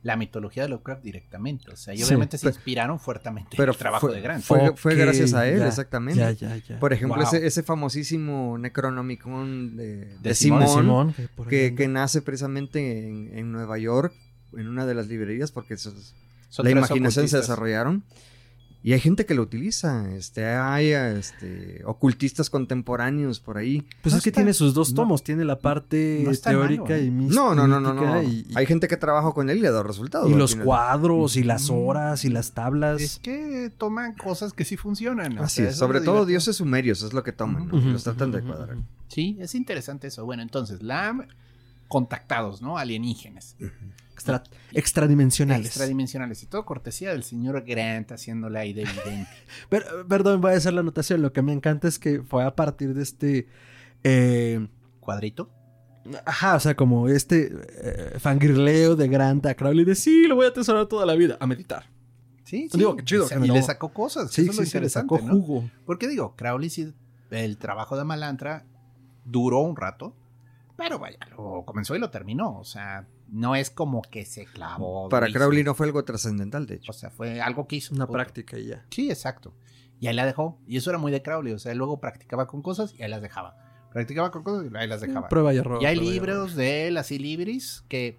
[0.09, 1.71] la mitología de Lovecraft directamente.
[1.71, 4.43] O sea, y Sí, obviamente se inspiraron fuertemente pero en el trabajo fue- de Grant.
[4.43, 6.19] fue- gracias a él, ya, exactamente.
[6.19, 6.81] Ya, ya, ya.
[6.81, 7.27] por ejemplo, Wow.
[7.27, 11.15] ese, ese famosísimo Necronomicon de, de De Simón.
[11.49, 14.13] Que nace precisamente en, en Nueva York,
[14.57, 16.15] en una de las librerías, porque eso es-
[16.49, 18.03] Son la imaginación se desarrollaron.
[18.81, 23.85] Y hay gente que lo utiliza, este, hay este, ocultistas contemporáneos por ahí.
[24.03, 25.25] Pues No es que está- tiene sus dos no- tomos.
[25.25, 27.05] tiene la parte no teórica malo, ¿eh?
[27.05, 27.41] y mística.
[27.43, 28.23] No, no, no, no, no.
[28.23, 30.31] Y, y- Hay gente que trabaja con él y le ha dado resultados.
[30.31, 30.65] y los final.
[30.67, 33.01] cuadros y las horas y las tablas.
[33.01, 35.39] Es que toman cosas que sí funcionan.
[35.39, 36.27] Así sea, es, sobre todo divertido.
[36.27, 38.77] dioses sumerios es lo que toman, los tratan de cuadrar.
[39.09, 40.25] Sí, es interesante eso.
[40.25, 41.27] Bueno, entonces, LAM,
[41.89, 42.79] contactados, ¿no?
[42.79, 43.57] Alienígenas.
[44.19, 44.43] Extra-
[44.73, 45.67] extradimensionales.
[45.67, 46.43] Extradimensionales.
[46.43, 49.31] Y todo cortesía del señor Grant haciéndole ahí de evidente.
[49.69, 51.23] Pero, perdón, voy a hacer la anotación.
[51.23, 53.49] Lo que me encanta es que fue a partir de este.
[54.05, 54.67] eh,
[55.01, 55.51] ¿Cuadrito?
[56.25, 60.47] ajá, o sea, como este eh, fangirleo de Grant a Crowley de sí, lo voy
[60.47, 61.37] a atesorar toda la vida.
[61.41, 61.85] A meditar.
[62.45, 62.79] Sí, sí.
[62.79, 64.31] Digo, qué chido Y, le sacó cosas.
[64.31, 65.33] Sí, eso es lo sí, le sacó ¿no?
[65.35, 65.71] jugo.
[65.85, 66.95] Porque digo, Crowley sí,
[67.31, 68.65] el trabajo de Malantra
[69.27, 70.17] duró un rato,
[70.77, 72.59] pero vaya, lo comenzó y lo terminó.
[72.59, 75.09] O sea, no es como que se clavó.
[75.09, 75.31] Para.
[75.31, 76.91] Crowley no fue algo trascendental, de hecho.
[76.91, 77.95] O sea, fue algo que hizo.
[77.95, 78.85] Una práctica y ya.
[78.91, 79.55] Sí, exacto.
[80.01, 80.61] Y ahí la dejó.
[80.67, 81.53] Y eso era muy de Crowley.
[81.53, 83.57] O sea, él luego practicaba con cosas y ahí las dejaba.
[83.93, 85.29] Practicaba con cosas y ahí las dejaba.
[85.29, 85.83] Prueba y error.
[85.83, 88.19] y hay libros de él, así libris, que.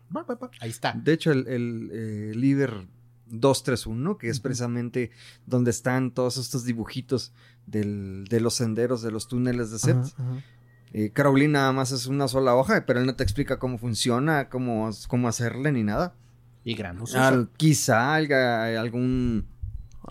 [0.62, 0.94] Ahí está.
[0.94, 2.88] De hecho, el, el eh, Liber
[3.28, 5.12] 231, que es precisamente
[5.46, 7.34] donde están todos estos dibujitos
[7.68, 9.96] del- de los senderos, de los túneles de Set.
[9.98, 10.44] Ajá, ajá.
[10.92, 14.50] Eh, Crowley nada más es una sola hoja, pero él no te explica cómo funciona,
[14.50, 16.16] cómo, cómo hacerle ni nada.
[16.64, 17.20] Y gran uso.
[17.20, 19.46] Al- quizá haya algún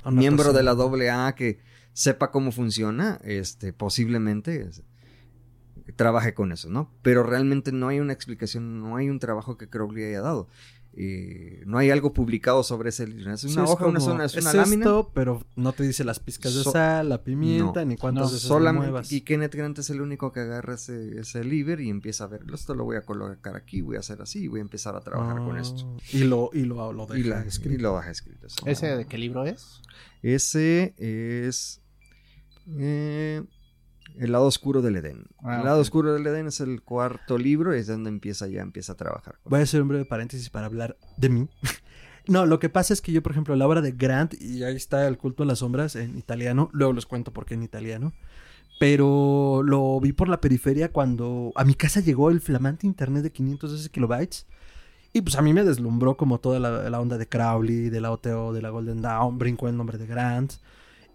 [0.02, 0.14] Anotación.
[0.18, 1.60] miembro de la AA que
[1.92, 4.82] sepa cómo funciona, este, posiblemente es-
[5.96, 6.92] trabaje con eso, ¿no?
[7.02, 10.46] Pero realmente no hay una explicación, no hay un trabajo que Crowley haya dado.
[11.00, 13.32] Eh, no hay algo publicado sobre ese libro.
[13.32, 14.84] Es Sí, una es hoja, una, como, zona- es es una lámina.
[14.84, 18.32] esto, pero no te dice las pizcas de So- sal, la pimienta, No, ni cuántas
[18.32, 19.12] no, Solamente, muevas.
[19.12, 22.40] y Kenneth Grant es el único que agarra ese, ese liber y empieza a ver,
[22.52, 25.00] esto lo voy a colocar aquí, voy a hacer así, y voy a empezar a
[25.00, 25.96] trabajar con Ah, esto.
[26.12, 27.74] Y lo, y lo, lo deja Y, la- escrito.
[27.76, 28.46] y lo baja escrito.
[28.48, 28.56] eso.
[28.66, 29.80] ¿Ese de qué libro es?
[30.22, 31.80] Ese es
[32.76, 33.44] eh,
[34.16, 35.26] El lado oscuro del Edén.
[35.42, 38.62] Ah, el lado oscuro del Edén es el cuarto libro y es donde empieza ya
[38.62, 39.36] empieza a trabajar.
[39.44, 41.48] Voy a hacer un breve paréntesis para hablar de mí.
[42.28, 44.76] No, lo que pasa es que yo, por ejemplo, la obra de Grant, y ahí
[44.76, 48.12] está El culto de las sombras en italiano, luego les cuento por qué en italiano,
[48.78, 53.32] pero lo vi por la periferia cuando a mi casa llegó el flamante internet de
[53.32, 54.46] 512 kilobytes,
[55.14, 58.10] y pues a mí me deslumbró como toda la, la onda de Crowley, de la
[58.10, 60.52] OTO, de la Golden Dawn, brincó el nombre de Grant,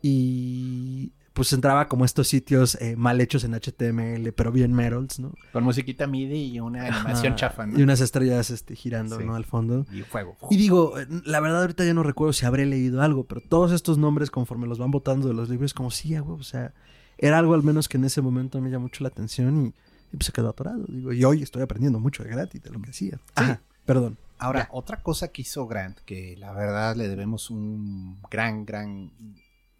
[0.01, 5.33] y pues entraba como estos sitios eh, mal hechos en HTML, pero bien Merolds, ¿no?
[5.51, 7.79] Con musiquita MIDI y una animación Ajá, chafa, ¿no?
[7.79, 9.25] Y unas estrellas este, girando, Sí.
[9.25, 9.35] ¿no?
[9.35, 9.85] Al fondo.
[9.91, 10.37] Y fuego.
[10.51, 10.93] Y digo,
[11.25, 14.67] la verdad ahorita ya no recuerdo si habré leído algo, pero todos estos nombres conforme
[14.67, 16.73] los van botando de los libros, como sí, güey, o sea,
[17.17, 20.17] era algo al menos que en ese momento me llamó mucho la atención y, y,
[20.17, 20.83] pues se quedó atorado.
[20.87, 23.19] Digo, y hoy estoy aprendiendo mucho de gratis de lo que hacía.
[23.35, 24.17] Ajá, perdón.
[24.37, 29.09] Ahora, otra cosa que hizo Grant, que la verdad le debemos un gran, gran...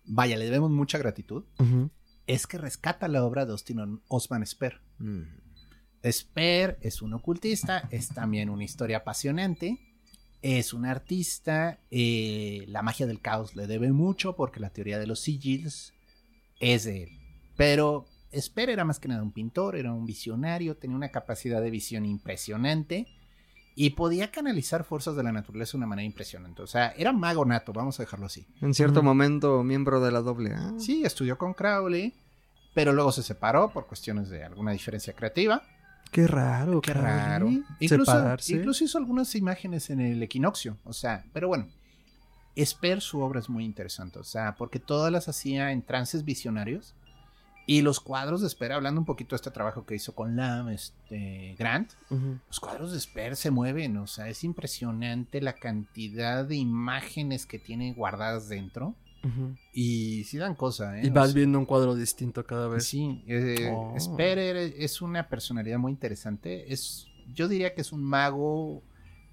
[0.05, 1.43] Vaya, le debemos mucha gratitud,
[2.27, 4.79] es que rescata la obra de Austin Osman Spare.
[4.99, 5.21] Mm.
[6.11, 9.79] Spare es un ocultista, es también una historia apasionante,
[10.41, 15.07] es un artista, eh, la magia del caos le debe mucho porque la teoría de
[15.07, 15.93] los sigils
[16.59, 17.09] es de él.
[17.55, 18.05] Pero
[18.37, 22.05] Spare era más que nada un pintor, era un visionario, tenía una capacidad de visión
[22.05, 23.07] impresionante
[23.75, 26.61] y podía canalizar fuerzas de la naturaleza de una manera impresionante.
[26.61, 28.45] O sea, era mago nato, vamos a dejarlo así.
[28.61, 30.79] En cierto momento, miembro de la AA.
[30.79, 32.13] Sí, estudió con Crowley,
[32.73, 35.63] pero luego se separó por cuestiones de alguna diferencia creativa.
[36.11, 37.09] Qué raro, Qué Crowley.
[37.11, 37.49] raro.
[37.79, 38.53] Incluso, Separarse.
[38.55, 40.77] incluso hizo algunas imágenes en el equinoccio.
[40.83, 41.67] O sea, pero bueno.
[42.55, 44.19] Esper, su obra es muy interesante.
[44.19, 46.93] O sea, porque todas las hacía en trances visionarios.
[47.65, 50.69] Y los cuadros de Esper, hablando un poquito de este trabajo que hizo con Lam,
[50.69, 51.91] este, Grant,
[52.47, 53.97] los cuadros de Esper se mueven.
[53.97, 58.95] O sea, es impresionante la cantidad de imágenes que tiene guardadas dentro.
[59.71, 61.03] Y sí dan cosa, ¿eh?
[61.05, 62.85] Y O vas sea, viendo un cuadro distinto cada vez.
[62.85, 63.95] Sí, eh, Oh.
[63.97, 66.73] Sperer es una personalidad muy interesante.
[66.73, 68.83] Es, yo diría que es un mago.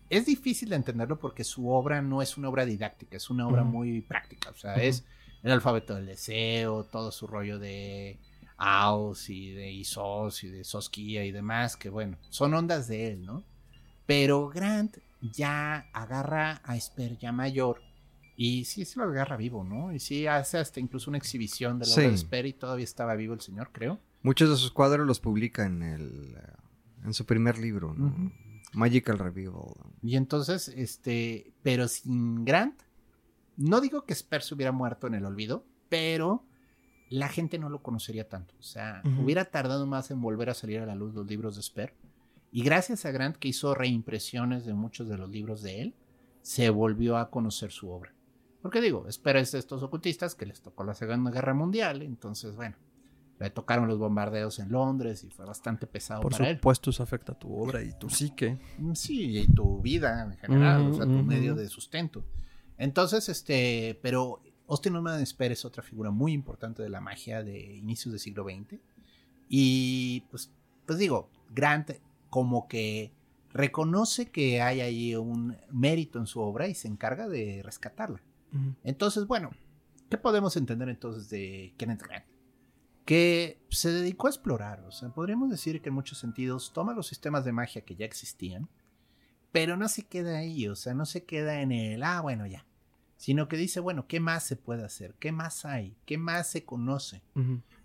[0.09, 3.64] Es difícil de entenderlo porque su obra no es una obra didáctica, es una obra
[3.64, 4.51] muy práctica.
[4.51, 5.05] O sea, es
[5.43, 8.18] el alfabeto del deseo, todo su rollo de
[8.57, 13.24] Aus y de Isos y de Soskia y demás, que bueno, son ondas de él,
[13.24, 13.45] ¿no?
[14.07, 17.80] Pero Grant ya agarra a Esper ya mayor
[18.36, 19.93] y sí se lo agarra vivo, ¿no?
[19.93, 22.14] Y sí hace hasta incluso una exhibición de la obra de Sí.
[22.14, 24.01] Esper y todavía estaba vivo el señor, creo.
[24.22, 26.53] Muchos de sus cuadros los publica en el eh,
[27.05, 28.32] en su primer libro, ¿no?
[28.72, 29.72] Magical Revival.
[30.03, 32.82] Y entonces, este, pero sin Grant,
[33.61, 36.44] no digo que Esper se hubiera muerto en el olvido, pero
[37.11, 38.54] la gente no lo conocería tanto.
[38.58, 41.61] O sea, hubiera tardado más en volver a salir a la luz los libros de
[41.61, 41.94] Esper.
[42.52, 45.94] Y gracias a Grant, que hizo reimpresiones de muchos de los libros de él,
[46.40, 48.14] se volvió a conocer su obra.
[48.62, 52.56] Porque digo, Esper es de estos ocultistas que les tocó la Segunda Guerra Mundial, entonces,
[52.56, 52.76] bueno,
[53.38, 56.56] le tocaron los bombardeos en Londres y fue bastante pesado Por para él.
[56.56, 58.58] supuesto, eso afecta a tu obra y tu psique.
[58.94, 62.24] Sí, y tu vida en general, o sea, tu medio de sustento.
[62.81, 67.76] Entonces, este, pero Austin Norman Spare es otra figura muy importante de la magia de
[67.76, 68.81] inicios del siglo XX.
[69.51, 70.51] Y pues,
[70.87, 71.91] pues digo, Grant
[72.31, 73.12] como que
[73.53, 78.22] reconoce que hay ahí un mérito en su obra y se encarga de rescatarla.
[78.83, 79.51] Entonces, bueno,
[80.09, 82.24] ¿qué podemos entender entonces de Kenneth Grant?
[83.05, 87.09] Que se dedicó a explorar, o sea, podríamos decir que en muchos sentidos toma los
[87.09, 88.70] sistemas de magia que ya existían,
[89.53, 92.64] pero no se queda ahí, o sea, no se queda en el, ah, bueno, ya,
[93.21, 95.14] sino que dice, bueno, ¿qué más se puede hacer?
[95.18, 95.95] ¿Qué más hay?
[96.07, 97.21] ¿Qué más se conoce?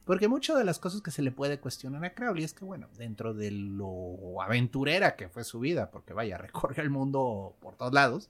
[0.05, 2.87] Porque muchas de las cosas que se le puede cuestionar a Crowley es que, bueno,
[2.97, 7.91] dentro de lo aventurera que fue su vida, porque vaya, recorrió el mundo por todos
[7.91, 8.29] lados,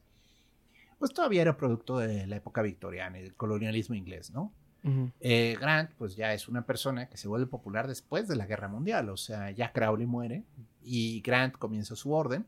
[0.97, 4.51] pues todavía era producto de la época victoriana y del colonialismo inglés, ¿no?
[5.20, 8.68] Eh, Grant, pues ya es una persona que se vuelve popular después de la guerra
[8.68, 10.43] mundial, o sea, ya Crowley muere
[10.82, 12.47] y Grant comienza su orden,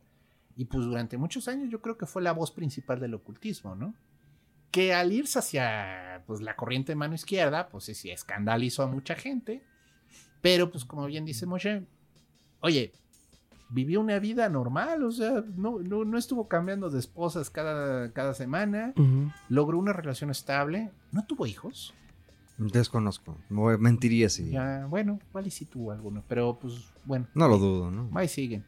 [0.56, 3.94] y pues durante muchos años yo creo que fue la voz principal del ocultismo, ¿no?
[4.78, 9.16] Que al irse hacia pues, la corriente de mano izquierda, pues sí, escandalizó a mucha
[9.16, 9.64] gente,
[10.40, 11.88] pero pues como bien dice Moshe,
[12.60, 12.92] oye,
[13.70, 18.94] vivió una vida normal, o sea, no, no, estuvo cambiando de esposas cada, cada semana,
[19.50, 21.96] logró una relación estable, no tuvo hijos.
[22.60, 23.36] Desconozco.
[23.50, 24.52] Mentiría si.
[24.52, 27.26] Ya, bueno, igual y si tuvo alguno, pero pues bueno.
[27.34, 28.12] No lo dudo, ¿no?
[28.14, 28.64] Ahí siguen.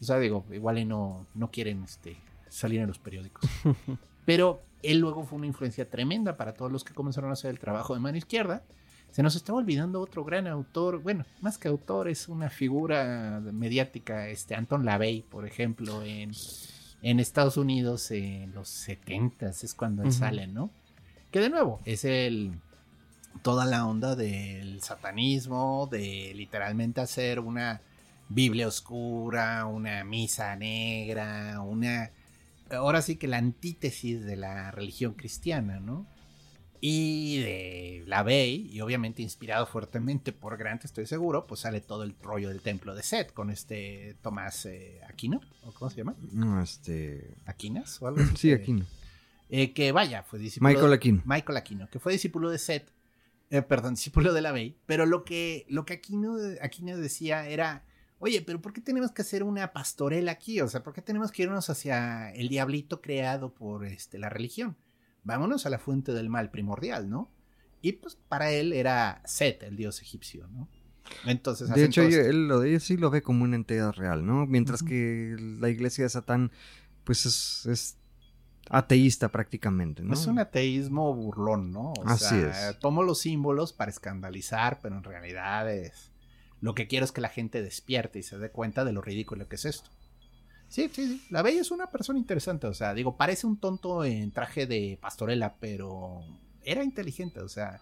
[0.00, 2.16] O sea, digo, igual y no, no quieren este,
[2.48, 3.44] salir en los periódicos.
[4.24, 7.58] pero él luego fue una influencia tremenda para todos los que comenzaron a hacer el
[7.58, 8.62] trabajo de mano izquierda.
[9.10, 14.28] Se nos estaba olvidando otro gran autor, bueno, más que autor, es una figura mediática,
[14.28, 16.30] este Anton LaVey, por ejemplo, en,
[17.02, 20.70] en Estados Unidos en los 70 es cuando él sale, ¿no?
[21.32, 22.52] Que de nuevo, es el
[23.42, 27.80] toda la onda del satanismo, de literalmente hacer una
[28.28, 32.10] Biblia oscura, una misa negra, una...
[32.70, 36.06] Ahora sí que la antítesis de la religión cristiana, ¿no?
[36.80, 42.04] Y de la Bey, y obviamente inspirado fuertemente por Grant, estoy seguro, pues sale todo
[42.04, 46.16] el rollo del templo de Set con este Tomás eh, Aquino, ¿o cómo se llama?
[46.32, 47.34] No, este...
[47.44, 48.36] ¿Aquinas o algo así?
[48.36, 48.86] Sí, Aquino.
[49.50, 50.70] Eh, que vaya, fue discípulo...
[50.70, 51.22] Michael Aquino.
[51.26, 52.90] Michael Aquino, que fue discípulo de Set
[53.50, 57.84] eh, perdón, discípulo de la Bey, pero lo que, lo que Aquino, Aquino decía era,
[58.20, 60.60] oye, pero ¿por qué tenemos que hacer una pastorela aquí?
[60.60, 64.76] O sea, ¿por qué tenemos que irnos hacia el diablito creado por este, la religión?
[65.24, 67.30] Vámonos a la fuente del mal primordial, ¿no?
[67.82, 70.68] Y pues para él era Set, el dios egipcio, ¿no?
[71.26, 74.46] Entonces, de hecho, él, lo, sí lo ve como una entidad real, ¿no?
[74.46, 76.52] Mientras que la iglesia de Satán,
[77.04, 77.26] pues
[77.66, 77.96] es
[78.68, 80.14] ateísta prácticamente, ¿no?
[80.14, 81.92] Es un ateísmo burlón, ¿no?
[81.92, 82.78] O Así sea, es.
[82.78, 86.09] tomo los símbolos para escandalizar, pero en realidad es
[86.60, 89.48] lo que quiero es que la gente despierte y se dé cuenta de lo ridículo
[89.48, 89.90] que es esto.
[90.68, 91.26] Sí, sí, sí.
[91.30, 94.98] La Bella es una persona interesante, o sea, digo, parece un tonto en traje de
[95.00, 96.22] pastorela, pero
[96.62, 97.80] era inteligente, o sea,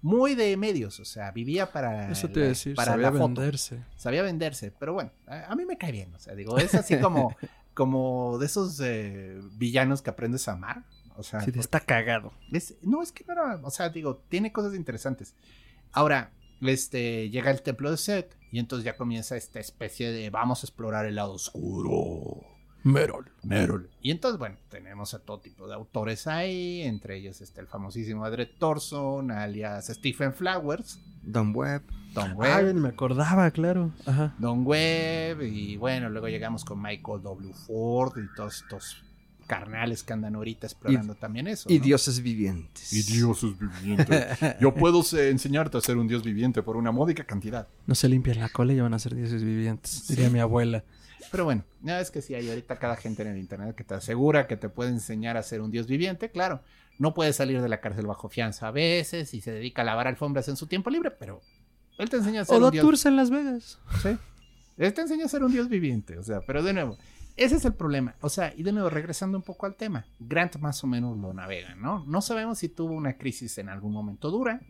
[0.00, 3.84] muy de medios, o sea, vivía para Eso te decir, para sabía venderse.
[3.96, 6.98] Sabía venderse, pero bueno, a, a, mí me cae bien, o sea, digo, es así
[6.98, 7.36] como
[7.74, 10.84] como de esos eh, villanos que aprendes a amar.
[11.16, 12.32] O sea, sí, está cagado.
[12.82, 15.34] no, es que no era, o sea, digo, tiene cosas interesantes.
[15.92, 16.30] Ahora,
[16.62, 20.66] este, llega el templo de Set y entonces ya comienza esta especie de vamos a
[20.66, 22.46] explorar el lado oscuro.
[22.82, 23.30] Merol.
[23.42, 23.90] Merol.
[24.00, 28.24] Y entonces, bueno, tenemos a todo tipo de autores ahí, entre ellos está el famosísimo
[28.24, 30.98] Adred Thorson, alias Stephen Flowers.
[31.22, 31.82] Don Webb.
[32.14, 32.74] Don Webb.
[32.74, 33.92] me acordaba, claro.
[34.06, 34.34] Ajá.
[34.38, 37.52] Don Webb, y bueno, luego llegamos con Michael W.
[37.66, 39.02] Ford y todos estos
[39.50, 41.68] carnales que andan ahorita explorando también eso.
[41.68, 42.92] Y dioses vivientes.
[42.92, 44.38] Y dioses vivientes.
[44.60, 47.66] Yo puedo enseñarte a ser un dios viviente por una módica cantidad.
[47.84, 50.84] No se limpian la cola y van a ser dioses vivientes, diría mi abuela.
[51.32, 53.94] Pero bueno, ya es que sí hay ahorita cada gente en el internet que te
[53.94, 56.62] asegura que te puede enseñar a ser un dios viviente, claro.
[56.98, 60.06] No puede salir de la cárcel bajo fianza a veces y se dedica a lavar
[60.06, 61.40] alfombras en su tiempo libre, pero
[61.98, 62.84] él te enseña a ser un dios.
[62.84, 63.80] tours en Las Vegas.
[64.00, 64.16] Sí.
[64.76, 66.96] Él te enseña a ser un dios viviente, o sea, pero de nuevo,
[67.40, 68.14] ese es el problema.
[68.20, 71.32] O sea, y de nuevo, regresando un poco al tema, Grant más o menos lo
[71.32, 72.04] navega, ¿no?
[72.06, 74.60] No sabemos si tuvo una crisis en algún momento dura,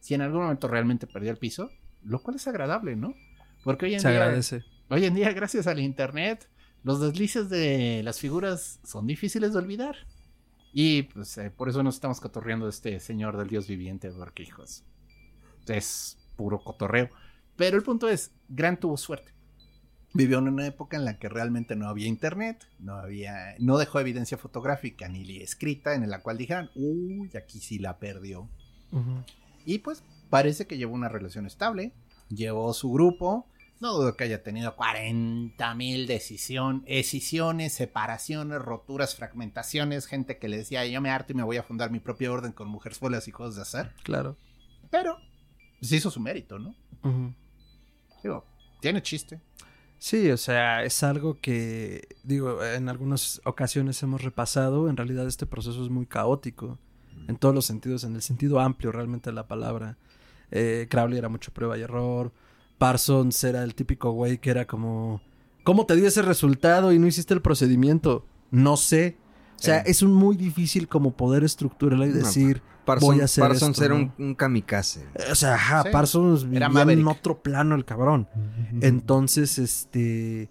[0.00, 1.70] si en algún momento realmente perdió el piso,
[2.02, 3.14] lo cual es agradable, ¿no?
[3.62, 4.22] Porque hoy en Se día.
[4.22, 4.64] agradece.
[4.88, 6.48] Hoy en día, gracias al internet,
[6.82, 9.96] los deslices de las figuras son difíciles de olvidar.
[10.72, 14.44] Y pues eh, por eso nos estamos cotorreando de este señor del dios viviente, porque
[14.44, 14.84] hijos,
[15.66, 17.10] es puro cotorreo.
[17.56, 19.32] Pero el punto es, Grant tuvo suerte.
[20.14, 24.00] Vivió en una época en la que realmente no había internet, no había, no dejó
[24.00, 28.48] evidencia fotográfica ni escrita en la cual dijeran, uy, aquí sí la perdió.
[29.66, 31.92] Y pues parece que llevó una relación estable,
[32.30, 33.46] llevó su grupo,
[33.80, 40.84] no dudo que haya tenido 40 mil decisiones, separaciones, roturas, fragmentaciones, gente que le decía,
[40.86, 42.98] yo me harto y me voy a fundar mi propio orden con mujeres
[43.28, 43.94] y cosas de hacer.
[44.02, 44.36] Claro.
[44.90, 45.18] Pero
[45.80, 46.74] se hizo su mérito, ¿no?
[48.22, 48.44] Digo,
[48.80, 49.40] tiene chiste.
[49.98, 55.44] Sí, o sea, es algo que, digo, en algunas ocasiones hemos repasado, en realidad este
[55.46, 56.78] proceso es muy caótico,
[57.26, 59.98] en todos los sentidos, en el sentido amplio realmente de la palabra.
[60.50, 62.32] Eh, Crowley era mucho prueba y error,
[62.78, 65.20] Parsons era el típico güey que era como,
[65.64, 68.24] ¿cómo te di ese resultado y no hiciste el procedimiento?
[68.50, 69.16] No sé.
[69.56, 73.24] O sea, es un muy difícil como poder estructurarla y No, decir, Parsons, voy a
[73.24, 74.12] hacer Parsons esto, era ¿no?
[74.18, 75.06] un, un kamikaze.
[75.30, 75.88] O sea, ajá, Sí.
[75.92, 78.26] Parsons Era vivía en otro plano el cabrón.
[78.80, 80.50] Entonces, este.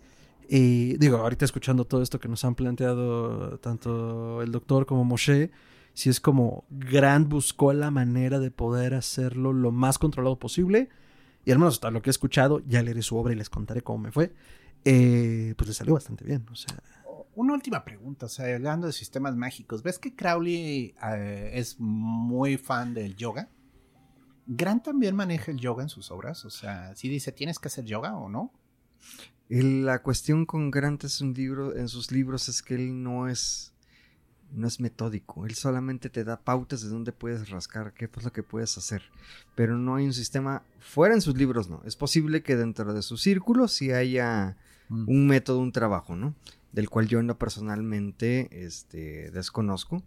[0.50, 5.52] eh, digo, ahorita escuchando todo esto que nos han planteado tanto el doctor como Moshe,
[5.94, 10.90] si es como Grant buscó la manera de poder hacerlo lo más controlado posible.
[11.46, 13.82] Y al menos hasta lo que he escuchado, ya leeré su obra y les contaré
[13.82, 14.34] cómo me fue.
[14.86, 16.46] eh, pues le salió bastante bien.
[16.52, 16.76] O sea,
[17.38, 22.58] Una última pregunta, o sea, hablando de sistemas mágicos, ¿ves que Crowley eh, es muy
[22.58, 23.48] fan del yoga?
[24.48, 26.46] ¿Grant también maneja el yoga en sus obras?
[26.46, 28.52] O sea, si dice, ¿tienes que hacer yoga o no?
[29.50, 33.72] La cuestión con Grant es un libro, en sus libros es que él no es,
[34.52, 35.46] no es metódico.
[35.46, 39.04] Él solamente te da pautas de dónde puedes rascar, qué es lo que puedes hacer.
[39.54, 41.84] Pero no hay un sistema, fuera en sus libros no.
[41.86, 44.58] Es posible que dentro de su círculo sí haya
[44.90, 46.34] un método, un trabajo, ¿no?
[46.72, 50.04] Del cual yo no personalmente este, desconozco.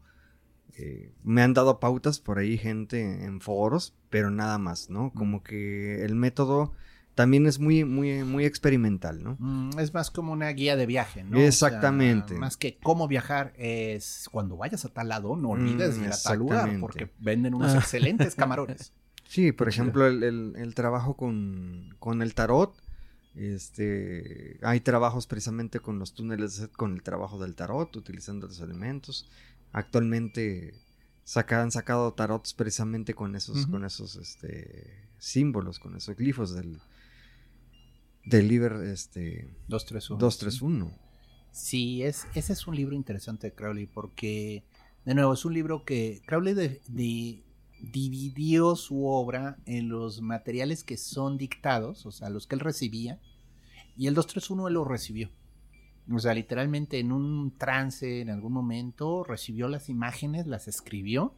[0.77, 5.13] Eh, me han dado pautas por ahí gente en foros, pero nada más, ¿no?
[5.13, 6.73] Como que el método
[7.17, 9.37] también es muy, muy, muy experimental, ¿no?
[9.41, 11.39] Mm, es más como una guía de viaje, ¿no?
[11.39, 12.25] Exactamente.
[12.27, 16.05] O sea, más que cómo viajar es cuando vayas a tal lado, no olvides Mm,
[16.05, 18.93] ir a tal lugar, porque venden unos excelentes camarones.
[19.27, 22.75] Sí, por ejemplo, el, el- el trabajo con, con el tarot.
[23.41, 29.29] Este, hay trabajos precisamente con los túneles, con el trabajo del tarot, utilizando los elementos.
[29.73, 30.75] Actualmente
[31.25, 36.79] saca- han sacado tarots precisamente con esos, con esos este, símbolos, con esos glifos del,
[38.27, 40.19] del Liber este, 231.
[40.21, 40.93] 231.
[41.53, 44.65] Sí, es, ese es un libro interesante de Crowley porque,
[45.05, 47.43] de nuevo, es un libro que Crowley de- de-
[47.81, 53.19] dividió su obra en los materiales que son dictados, o sea, los que él recibía,
[53.97, 55.31] y el 231 él lo recibió.
[56.13, 61.35] O sea, literalmente en un trance, en algún momento, recibió las imágenes, las escribió,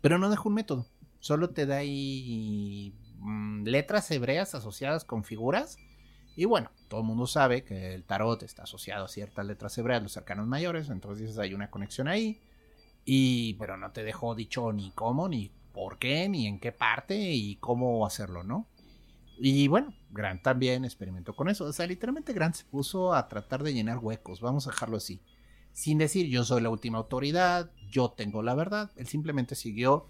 [0.00, 0.86] pero no dejó un método.
[1.20, 5.78] Solo te da ahí mm, letras hebreas asociadas con figuras
[6.36, 10.02] y bueno, todo el mundo sabe que el tarot está asociado a ciertas letras hebreas,
[10.02, 12.40] los arcanos mayores, entonces hay una conexión ahí.
[13.04, 17.16] Y, pero no te dejó dicho ni cómo, ni por qué, ni en qué parte
[17.16, 18.66] y cómo hacerlo, ¿no?
[19.38, 21.64] Y bueno, Grant también experimentó con eso.
[21.64, 25.20] O sea, literalmente Grant se puso a tratar de llenar huecos, vamos a dejarlo así.
[25.72, 28.90] Sin decir yo soy la última autoridad, yo tengo la verdad.
[28.96, 30.06] Él simplemente siguió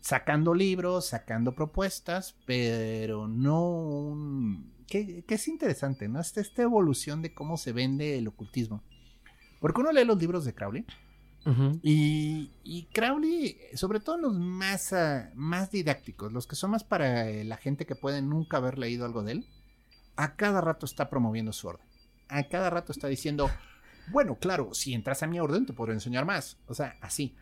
[0.00, 4.72] sacando libros, sacando propuestas, pero no un...
[4.86, 6.18] Que, es interesante, ¿no?
[6.18, 8.82] Esta, esta evolución de cómo se vende el ocultismo.
[9.60, 10.86] Porque uno lee los libros de Crowley
[11.82, 17.30] Y, y Crowley, sobre todo los más, ah, más didácticos, los que son más para
[17.30, 19.46] eh, la gente que puede nunca haber leído algo de él,
[20.16, 21.86] a cada rato está promoviendo su orden.
[22.28, 23.48] A cada rato está diciendo,
[24.10, 26.58] bueno, claro, si entras a mi orden te podré enseñar más.
[26.66, 27.34] O sea, así.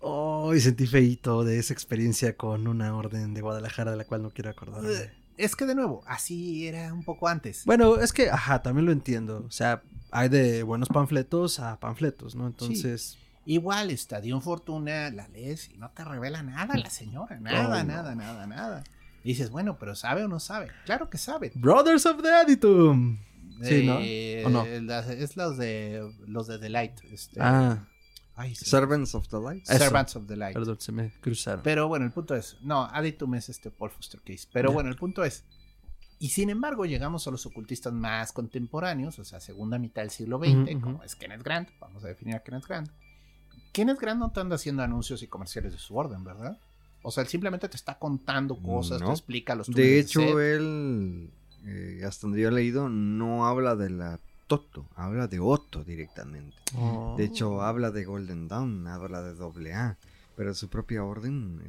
[0.00, 4.22] Oh, y sentí feíto de esa experiencia con una orden de Guadalajara de la cual
[4.22, 4.90] no quiero acordarme.
[5.36, 7.64] Es que de nuevo, así era un poco antes.
[7.64, 9.44] Bueno, es que, ajá, también lo entiendo.
[9.46, 12.48] O sea, hay de buenos panfletos a panfletos, ¿no?
[12.48, 13.16] Entonces,
[13.50, 17.40] Igual, Estadio Fortuna, la lees y no te revela nada la señora.
[17.40, 17.84] Nada, Oh, no.
[17.84, 18.84] nada, nada, nada.
[19.24, 20.68] Y dices, bueno, pero ¿sabe o no sabe?
[20.84, 21.52] Claro que sabe.
[21.54, 23.18] Brothers of the Aditum.
[23.62, 23.98] Sí, ¿no?
[24.00, 24.66] Eh, ¿O no?
[24.82, 27.00] las- es los de los de The Light.
[27.10, 27.88] este, Ah,
[28.36, 28.66] ay, sí.
[28.66, 29.62] Servants of the Light.
[29.68, 29.78] Eso.
[29.78, 30.54] Servants of the Light.
[30.54, 31.62] perdón, se me cruzaron.
[31.64, 34.46] Pero bueno, el punto es, no, Aditum es este Paul Foster Case.
[34.52, 35.44] Pero bueno, el punto es,
[36.20, 40.38] y sin embargo llegamos a los ocultistas más contemporáneos, o sea, segunda mitad del siglo
[40.38, 42.90] XX, como es Kenneth Grant, vamos a definir a Kenneth Grant.
[43.72, 46.58] Kenneth Grant no te anda haciendo anuncios y comerciales de su orden, ¿verdad?
[47.02, 50.36] O sea, él simplemente te está contando cosas, te explica los De hecho, Set.
[50.36, 51.30] él,
[51.64, 56.56] eh, hasta donde yo he leído, no habla de la Toto, habla de Otto directamente.
[56.76, 57.14] Oh.
[57.16, 59.96] De hecho, habla de Golden Dawn, habla de doble A,
[60.36, 61.62] pero su propia orden,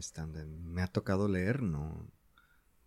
[0.65, 2.07] me ha tocado leer, no,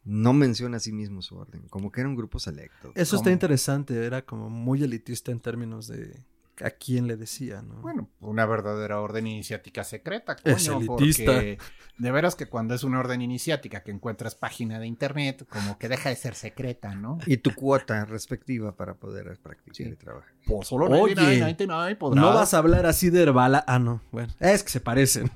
[0.05, 2.93] no menciona a sí mismo su orden, como que era un grupo selecto.
[2.95, 4.05] Eso está interesante.
[4.05, 6.21] Era como muy elitista en términos de
[6.63, 7.77] a quién le decía, ¿no?
[7.81, 11.25] Bueno, una verdadera orden iniciática secreta, coño, Es elitista.
[11.33, 11.59] porque
[11.99, 15.89] de veras que cuando es una orden iniciática que encuentras página de internet, como que
[15.89, 17.19] deja de ser secreta, ¿no?
[17.27, 19.83] Y tu cuota respectiva para poder practicar Sí.
[19.85, 20.33] y trabajar.
[20.47, 22.23] Por solo Oye, 99, 99 podrás.
[22.25, 23.65] no vas a hablar así de Herbala.
[23.67, 24.03] Ah, no.
[24.13, 25.31] Bueno, es que se parecen.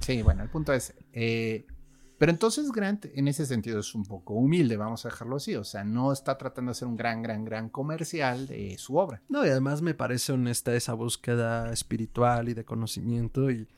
[0.00, 0.94] Sí, bueno, el punto es.
[1.12, 1.66] eh,
[2.18, 5.54] pero entonces Grant en ese sentido es un poco humilde, vamos a dejarlo así.
[5.54, 9.22] O sea, no está tratando de hacer un gran, gran, gran comercial de su obra.
[9.28, 13.68] No, y además me parece honesta esa búsqueda espiritual y de conocimiento y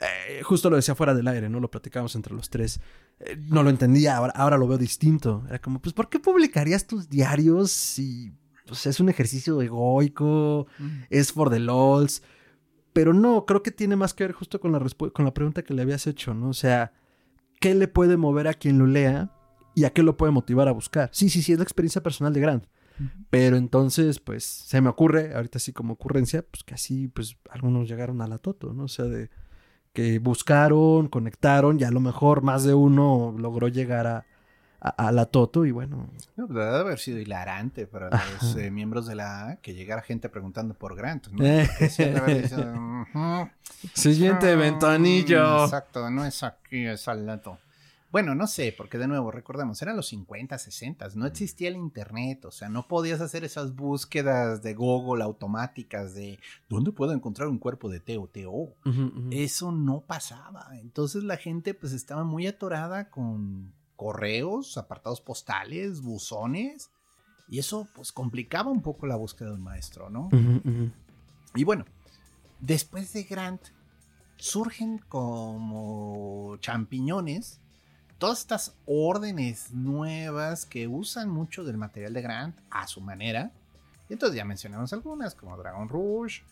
[0.00, 1.60] eh, justo lo decía fuera del aire, ¿no?
[1.60, 2.80] Lo platicamos entre los tres.
[3.20, 5.44] Eh, no lo entendía, ahora, ahora lo veo distinto.
[5.48, 8.32] Era como, pues, ¿por qué publicarías tus diarios si
[8.66, 10.66] pues, es un ejercicio egoico,
[11.10, 12.22] es for the lols?
[12.92, 14.80] Pero no, creo que tiene más que ver justo con la,
[15.12, 16.48] con la pregunta que le habías hecho, ¿no?
[16.48, 16.92] O sea,
[17.66, 19.30] ¿qué le puede mover a quien lo lea
[19.74, 21.10] y a qué lo puede motivar a buscar?
[21.12, 22.64] Sí, sí, sí, es la experiencia personal de Grant.
[23.28, 27.88] Pero entonces, pues, se me ocurre, ahorita sí como ocurrencia, pues que así, pues, algunos
[27.88, 28.84] llegaron a la Toto, ¿no?
[28.84, 29.30] O sea, de
[29.92, 34.24] que buscaron, conectaron y a lo mejor más de uno logró llegar a,
[34.80, 38.70] a, a la Toto y bueno, No, pues, debe haber sido hilarante para los eh,
[38.70, 41.28] miembros de la A que llegara gente preguntando por Grant.
[41.28, 41.44] ¿no?
[41.44, 41.66] Eh.
[41.66, 43.50] Porque sí han de haber dicho, "Ujú,
[43.94, 45.64] siguiente ah, ventanillo.
[45.64, 47.26] Exacto, no es aquí, es al.
[48.12, 52.44] Bueno, no sé, porque de nuevo, recordemos, eran los 50, 60, no existía el internet,
[52.44, 57.58] o sea, no podías hacer esas búsquedas de Google automáticas de ¿dónde puedo encontrar un
[57.58, 59.28] cuerpo de ujú.
[59.32, 60.68] Eso no pasaba.
[60.80, 66.90] Entonces la gente pues estaba muy atorada con correos, apartados postales, buzones.
[67.48, 70.28] Y eso pues complicaba un poco la búsqueda del maestro, ¿no?
[71.54, 71.84] Y bueno,
[72.60, 73.62] después de Grant
[74.36, 77.60] surgen como champiñones
[78.18, 83.52] todas estas órdenes nuevas que usan mucho del material de Grant a su manera.
[84.08, 86.42] Y entonces ya mencionamos algunas como Dragon Rush,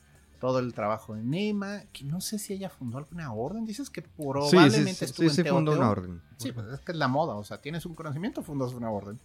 [0.45, 4.03] todo el trabajo de Nema, que no sé si ella fundó alguna orden, dices que
[4.03, 6.21] probablemente sí, sí, estuvo sí, en sí fundó Teo una orden.
[6.37, 9.19] Sí, pues es que es la moda, o sea, tienes un conocimiento, fundas una orden.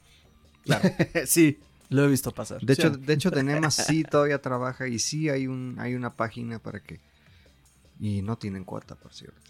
[0.63, 0.89] Claro.
[1.25, 1.59] sí,
[1.89, 2.61] lo he visto pasar.
[2.61, 6.59] De hecho, de hecho, Tenema sí todavía trabaja y sí hay un hay una página
[6.59, 7.01] para que
[7.99, 9.41] y no tienen cuota, por cierto.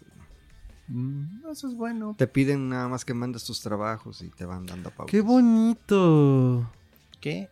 [0.88, 2.16] Mm, eso es bueno.
[2.18, 5.12] Te piden nada más que mandes tus trabajos y te van dando pautas.
[5.12, 6.68] ¡Qué bonito!
[7.20, 7.48] Qué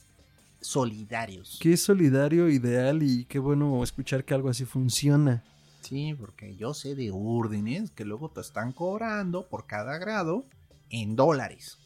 [0.61, 1.59] solidarios.
[1.61, 5.45] Qué solidario, ideal y qué bueno escuchar que algo así funciona.
[5.81, 10.47] Sí, porque yo sé de órdenes que luego te están cobrando por cada grado
[10.91, 11.79] en dólares.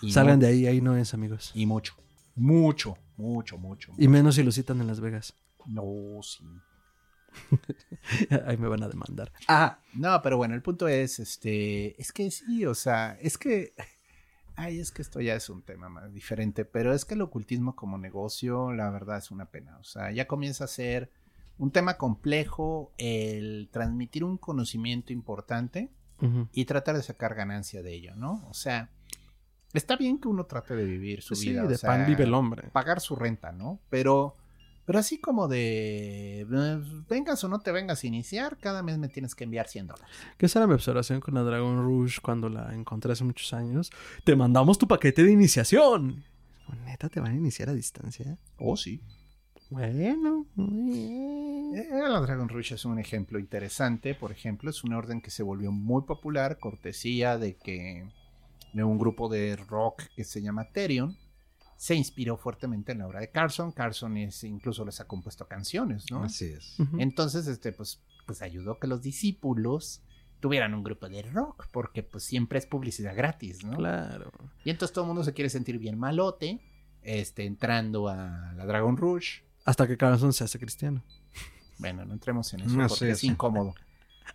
[0.00, 1.50] Y Salgan de ahí, ahí no es, amigos.
[1.54, 1.94] Y mucho.
[2.36, 3.92] Mucho, mucho, mucho.
[3.98, 5.34] Y menos si lo citan en Las Vegas.
[5.66, 5.82] No,
[6.22, 6.44] sí.
[8.46, 9.32] ahí me van a demandar.
[9.48, 13.74] Ah, no, pero bueno, el punto es, este, es que sí, o sea, es que,
[14.58, 17.76] ay, es que esto ya es un tema más diferente, pero es que el ocultismo
[17.76, 21.12] como negocio, la verdad es una pena, o sea, ya comienza a ser
[21.58, 25.90] un tema complejo el transmitir un conocimiento importante
[26.52, 28.44] y tratar de sacar ganancia de ello, ¿no?
[28.50, 28.90] O sea,
[29.72, 32.24] está bien que uno trate de vivir su sí, vida, o de sea, pan vive
[32.24, 32.70] el hombre.
[32.72, 33.80] pagar su renta, ¿no?
[33.88, 34.36] Pero,
[34.88, 39.10] pero así como de, eh, vengas o no te vengas a iniciar, cada mes me
[39.10, 40.08] tienes que enviar 100 dólares.
[40.38, 43.90] Que esa era mi observación con la Dragon Rouge cuando la encontré hace muchos años.
[44.24, 46.24] Te mandamos tu paquete de iniciación.
[46.86, 48.38] ¿Neta te van a iniciar a distancia?
[48.56, 49.02] Oh, sí.
[49.68, 50.46] Bueno.
[50.56, 55.42] Eh, La Dragon Rouge es un ejemplo interesante, por ejemplo, es una orden que se
[55.42, 58.08] volvió muy popular, cortesía de que
[58.72, 61.14] de un grupo de rock que se llama Therion
[61.78, 63.70] se inspiró fuertemente en la obra de Carson.
[63.70, 66.24] Carson es, incluso les ha compuesto canciones, ¿no?
[66.24, 66.76] Así es.
[66.98, 70.02] Entonces, este, pues, pues ayudó que los discípulos
[70.40, 73.76] tuvieran un grupo de rock, porque pues siempre es publicidad gratis, ¿no?
[73.76, 74.32] Claro.
[74.64, 76.60] Y entonces todo el mundo se quiere sentir bien malote,
[77.02, 79.44] este, entrando a la Dragon Rouge.
[79.64, 81.04] Hasta que Carlson se hace cristiano.
[81.78, 83.28] Bueno, no entremos en eso No porque es sí.
[83.28, 83.74] incómodo.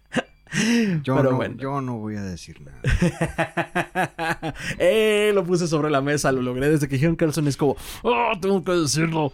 [1.03, 1.55] Yo, Pero no, bueno.
[1.57, 2.79] yo no voy a decir nada.
[4.77, 7.47] eh, lo puse sobre la mesa, lo logré desde que dijeron Carlson.
[7.47, 9.31] Es como, oh, tengo que decirlo.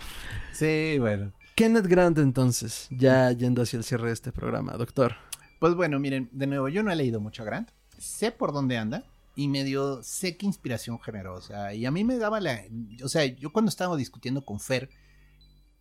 [0.53, 1.33] Sí, bueno.
[1.55, 5.15] Kenneth Grant, entonces, ya yendo hacia el cierre de este programa, doctor.
[5.59, 7.69] Pues bueno, miren, de nuevo, yo no he leído mucho a Grant.
[7.97, 9.03] Sé por dónde anda
[9.35, 11.35] y medio sé qué inspiración generó.
[11.35, 12.61] O sea, y a mí me daba la.
[13.03, 14.89] O sea, yo cuando estaba discutiendo con Fer,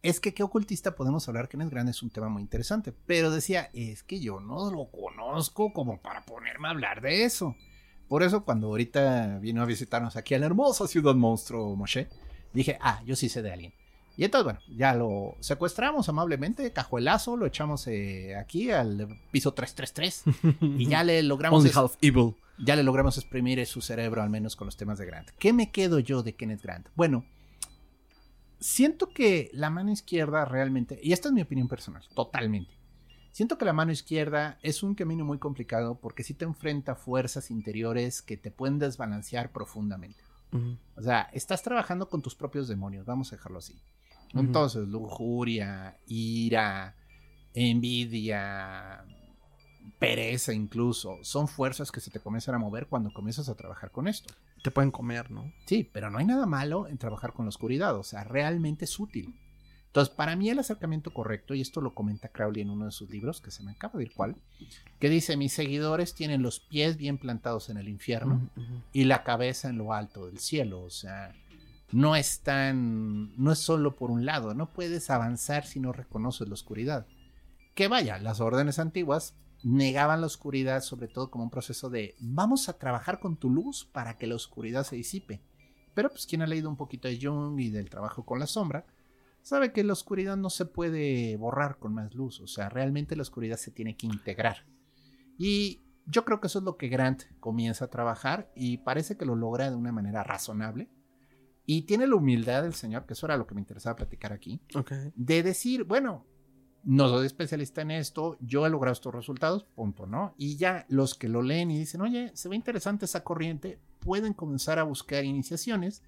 [0.03, 1.49] es que qué ocultista podemos hablar.
[1.49, 2.93] Kenneth Grant es un tema muy interesante.
[3.07, 7.55] Pero decía, es que yo no lo conozco como para ponerme a hablar de eso.
[8.09, 12.09] Por eso, cuando ahorita vino a visitarnos aquí a la hermosa ciudad monstruo Moshe,
[12.55, 13.73] dije, ah, yo sí sé de alguien.
[14.17, 20.25] Y entonces, bueno, ya lo secuestramos amablemente, cajuelazo, lo echamos eh, aquí al piso 333
[20.79, 22.35] y ya le logramos Only es- half evil.
[22.59, 25.31] ya le logramos exprimir su cerebro al menos con los temas de Grant.
[25.39, 26.89] ¿Qué me quedo yo de Kenneth Grant?
[26.97, 27.25] Bueno,
[28.61, 32.79] siento que la mano izquierda realmente, y esta es mi opinión personal, totalmente.
[33.33, 36.97] Siento que la mano izquierda es un camino muy complicado porque sí te enfrenta a
[36.97, 40.25] fuerzas interiores que te pueden desbalancear profundamente.
[40.97, 43.81] O sea, estás trabajando con tus propios demonios, vamos a dejarlo así.
[44.35, 46.97] Entonces, lujuria, ira,
[47.55, 49.05] envidia,
[49.99, 54.09] pereza incluso, son fuerzas que se te comienzan a mover cuando comienzas a trabajar con
[54.09, 54.35] esto.
[54.63, 55.53] Te pueden comer, ¿no?
[55.67, 58.99] Sí, pero no hay nada malo en trabajar con la oscuridad, o sea, realmente es
[58.99, 59.35] útil.
[59.87, 63.09] Entonces, para mí el acercamiento correcto, y esto lo comenta Crowley en uno de sus
[63.09, 64.37] libros, que se me acaba de ir cuál,
[64.99, 68.51] que dice, mis seguidores tienen los pies bien plantados en el infierno
[68.93, 70.83] y la cabeza en lo alto del cielo.
[70.83, 71.33] O sea,
[71.91, 73.35] no es tan.
[73.43, 74.55] No es solo por un lado.
[74.55, 77.07] No puedes avanzar si no reconoces la oscuridad.
[77.75, 82.69] Que vaya, las órdenes antiguas negaban la oscuridad sobre todo como un proceso de vamos
[82.69, 85.43] a trabajar con tu luz para que la oscuridad se disipe.
[85.95, 88.87] Pero pues quien ha leído un poquito de Jung y del trabajo con la sombra,
[89.43, 93.23] sabe que la oscuridad no se puede borrar con más luz, o sea, realmente la
[93.23, 94.67] oscuridad se tiene que integrar.
[95.39, 99.27] Y yo creo que eso es lo que Grant comienza a trabajar y parece que
[99.27, 100.89] lo logra de una manera razonable.
[101.67, 104.59] Y tiene la humildad del señor, que eso era lo que me interesaba platicar aquí,
[105.15, 106.25] de decir, bueno,
[106.85, 110.35] no soy especialista en esto, yo he logrado estos resultados, punto, ¿no?
[110.37, 114.33] Y ya los que lo leen y dicen, oye, se ve interesante esa corriente, pueden
[114.33, 116.03] comenzar a buscar iniciaciones.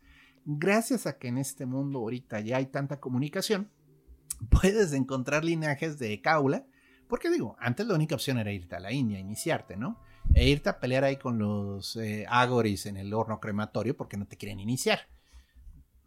[0.44, 3.70] Gracias a que en este mundo ahorita ya hay tanta comunicación,
[4.50, 6.66] puedes encontrar linajes de caula,
[7.08, 9.98] porque digo, antes la única opción era irte a la India, iniciarte, ¿no?
[10.32, 14.26] E irte a pelear ahí con los eh, agoris en el horno crematorio porque no
[14.26, 15.00] te quieren iniciar.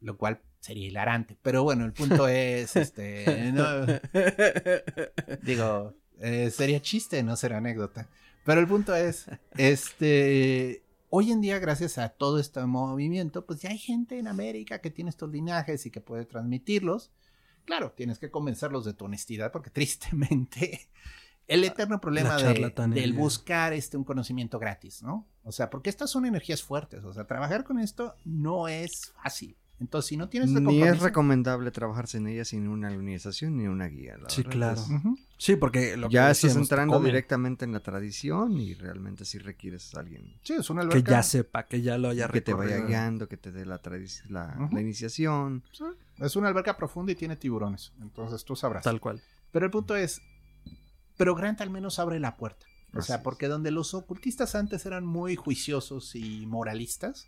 [0.03, 1.37] Lo cual sería hilarante.
[1.41, 3.85] Pero bueno, el punto es, este, no-
[5.43, 8.07] digo, eh, sería chiste, no será anécdota.
[8.45, 9.25] Pero el punto es,
[9.57, 14.79] este, hoy en día, gracias a todo este movimiento, pues ya hay gente en América
[14.79, 17.11] que tiene estos linajes y que puede transmitirlos.
[17.65, 20.89] Claro, tienes que convencerlos de tu honestidad, porque tristemente
[21.47, 22.53] el eterno problema de-
[23.01, 25.25] del buscar este, un conocimiento gratis, ¿no?
[25.43, 29.55] O sea, porque estas son energías fuertes, o sea, trabajar con esto no es fácil.
[29.83, 33.67] Entonces, si no tienes este Ni es recomendable trabajarse en ella sin una organización ni
[33.67, 34.17] una guía.
[34.17, 34.81] la Sí, verdad claro.
[34.81, 35.19] es-.
[35.37, 37.05] Sí, porque lo que ya estás decíamos, te entrando comen.
[37.07, 41.11] directamente en la tradición y realmente sí requieres a alguien Sí, es una Que alberca.
[41.11, 43.81] ya sepa, que ya lo haya que te vaya guiando, que te dé la,
[44.29, 45.63] la, iniciación.
[45.73, 45.83] Sí,
[46.19, 47.91] Es una alberca profunda y tiene tiburones.
[48.01, 48.83] Entonces tú sabrás.
[48.85, 49.21] Tal cual.
[49.51, 50.21] Pero el punto es.
[51.17, 52.65] Pero Grant al menos abre la puerta.
[52.95, 57.27] O sea, porque donde los ocultistas antes eran muy juiciosos y moralistas.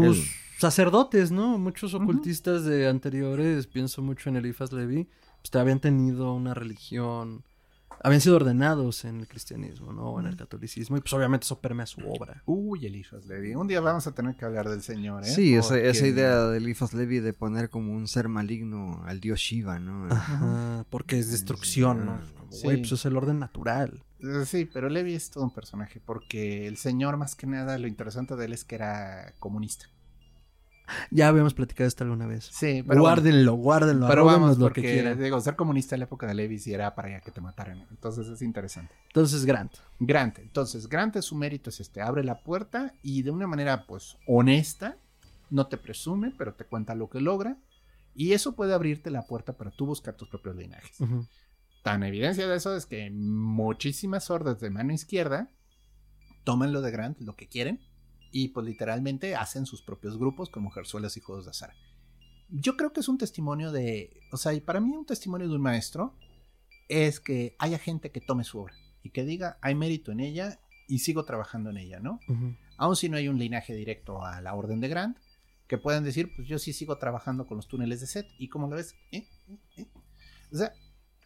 [0.00, 0.24] Pues El-
[0.58, 1.58] sacerdotes, ¿no?
[1.58, 5.08] Muchos ocultistas de anteriores, pienso mucho en Elifas Levi,
[5.40, 7.44] pues te habían tenido una religión,
[8.02, 10.10] habían sido ordenados en el cristianismo, ¿no?
[10.10, 12.42] O en el catolicismo, y pues obviamente eso permea su obra.
[12.46, 13.54] Uy, Elifas Levi.
[13.54, 15.30] Un día vamos a tener que hablar del señor, ¿eh?
[15.30, 19.40] Sí, esa, esa idea de Eliphas Levi de poner como un ser maligno al dios
[19.40, 20.06] Shiva, ¿no?
[20.12, 22.20] Ajá, porque es destrucción, ¿no?
[22.50, 22.62] Sí.
[22.64, 24.02] Güey, pues es el orden natural.
[24.20, 26.00] Eh, Sí, pero Levi es todo un personaje.
[26.04, 29.86] Porque el señor, más que nada, lo interesante de él es que era comunista.
[31.10, 32.44] Ya habíamos platicado esto alguna vez.
[32.44, 32.86] Sí, pero.
[32.86, 33.02] bueno.
[33.02, 35.20] guárdenlo, guárdenlo, Pero vamos, lo porque que quieran.
[35.20, 37.86] digo, ser comunista en la época de Levi sí era para que te mataran.
[37.90, 38.94] Entonces es interesante.
[39.08, 39.72] Entonces, Grant.
[40.00, 43.86] Grant, entonces Grant es su mérito es este, abre la puerta y de una manera
[43.86, 44.96] pues honesta,
[45.50, 47.56] no te presume, pero te cuenta lo que logra
[48.14, 50.98] y eso puede abrirte la puerta para tú buscar tus propios linajes.
[51.82, 55.48] Tan evidencia de eso es que muchísimas hordas de mano izquierda
[56.44, 57.80] toman lo de Grant, lo que quieren,
[58.32, 61.74] y pues literalmente hacen sus propios grupos con mujerzuelas y juegos de azar.
[62.50, 65.54] Yo creo que es un testimonio de, o sea, y para mí un testimonio de
[65.54, 66.14] un maestro
[66.88, 70.58] es que haya gente que tome su obra y que diga, hay mérito en ella
[70.86, 72.20] y sigo trabajando en ella, ¿no?
[72.28, 72.56] Ujú.
[72.78, 75.18] Aun si no hay un linaje directo a la orden de Grant,
[75.68, 78.26] que puedan decir, pues yo sí sigo trabajando con los túneles de Set.
[78.38, 78.96] ¿Y cómo lo ves?
[79.12, 79.28] ¿Eh?
[79.48, 79.58] ¿Eh?
[79.76, 79.86] ¿Eh?
[80.50, 80.72] O sea,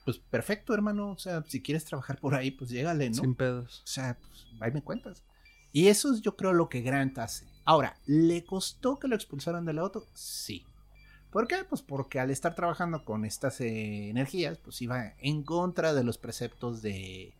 [0.04, 1.12] pues perfecto, hermano.
[1.12, 3.22] O sea, si quieres trabajar por ahí, pues llégale, ¿no?
[3.22, 3.82] Sin pedos.
[3.84, 5.22] O sea, pues ahí me cuentas.
[5.72, 7.46] Y eso es yo creo lo que Grant hace.
[7.64, 10.06] Ahora, ¿le costó que lo expulsaran del auto?
[10.14, 10.66] Sí.
[11.30, 11.64] ¿Por qué?
[11.68, 16.18] Pues porque al estar trabajando con estas eh, energías, pues iba en contra de los
[16.18, 17.34] preceptos de,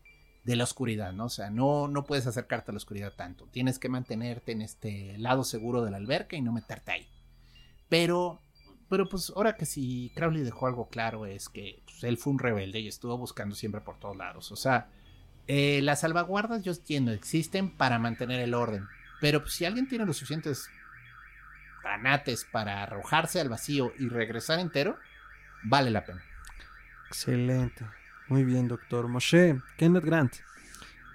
[0.44, 1.26] de la oscuridad, ¿no?
[1.26, 3.46] O sea, no, no puedes acercarte a la oscuridad tanto.
[3.48, 7.08] Tienes que mantenerte en este lado seguro de la alberca y no meterte ahí.
[7.88, 8.40] Pero,
[8.88, 12.38] pero pues ahora que si Crowley dejó algo claro es que pues, él fue un
[12.38, 14.50] rebelde y estuvo buscando siempre por todos lados.
[14.52, 14.88] O sea,
[15.48, 18.86] eh, las salvaguardas yo entiendo, existen para mantener el orden.
[19.20, 20.68] Pero pues, si alguien tiene los suficientes
[21.82, 24.98] granates para arrojarse al vacío y regresar entero,
[25.64, 26.22] vale la pena.
[27.08, 27.84] Excelente.
[28.28, 29.08] Muy bien, doctor.
[29.08, 30.34] Moshe, Kenneth Grant.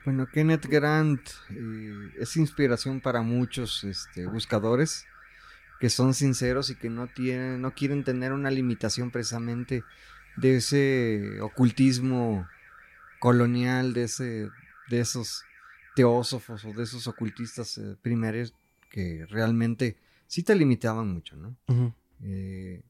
[0.05, 5.05] Bueno, Kenneth Grant eh, es inspiración para muchos este, buscadores
[5.79, 9.83] que son sinceros y que no tienen, no quieren tener una limitación precisamente
[10.35, 12.47] de ese ocultismo
[13.19, 14.49] colonial, de ese,
[14.89, 15.43] de esos
[15.95, 18.53] teósofos o de esos ocultistas eh, primarios
[18.89, 21.57] que realmente sí te limitaban mucho, ¿no?
[22.21, 22.83] Eh,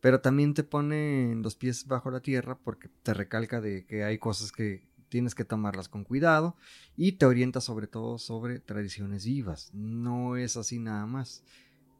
[0.00, 4.18] pero también te pone los pies bajo la tierra porque te recalca de que hay
[4.18, 6.56] cosas que tienes que tomarlas con cuidado
[6.96, 9.70] y te orienta sobre todo sobre tradiciones vivas.
[9.74, 11.44] No es así nada más.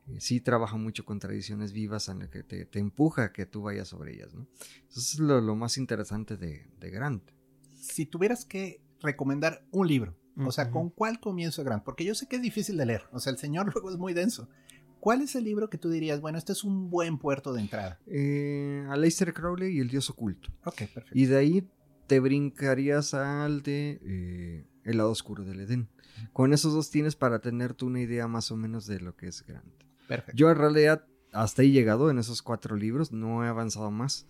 [0.09, 3.47] Eh, Sí trabaja mucho con tradiciones vivas en las que te, te empuja a que
[3.47, 4.33] tú vayas sobre ellas.
[4.35, 4.47] ¿no?
[4.89, 7.31] Eso es lo, lo más interesante de, de Grant.
[7.81, 10.71] Si tuvieras que recomendar un libro, o sea.
[10.71, 11.85] ¿con cuál comienzo Grant?
[11.85, 14.13] Porque yo sé que es difícil de leer, o sea, el señor luego es muy
[14.13, 14.49] denso.
[15.01, 17.99] ¿Cuál es el libro que tú dirías, bueno, este es un buen puerto de entrada?
[18.07, 20.51] Eh, Aleister Crowley y el dios oculto.
[20.67, 21.11] Ok, perfecto.
[21.15, 21.69] Y de ahí
[22.07, 25.89] te brincarías al de eh, El lado oscuro del Edén.
[26.35, 29.29] Con esos dos tienes para tener tú una idea más o menos de lo que
[29.29, 29.73] es Grant.
[30.07, 30.37] Perfecto.
[30.37, 34.27] Yo en realidad hasta ahí llegado en esos cuatro libros, no he avanzado más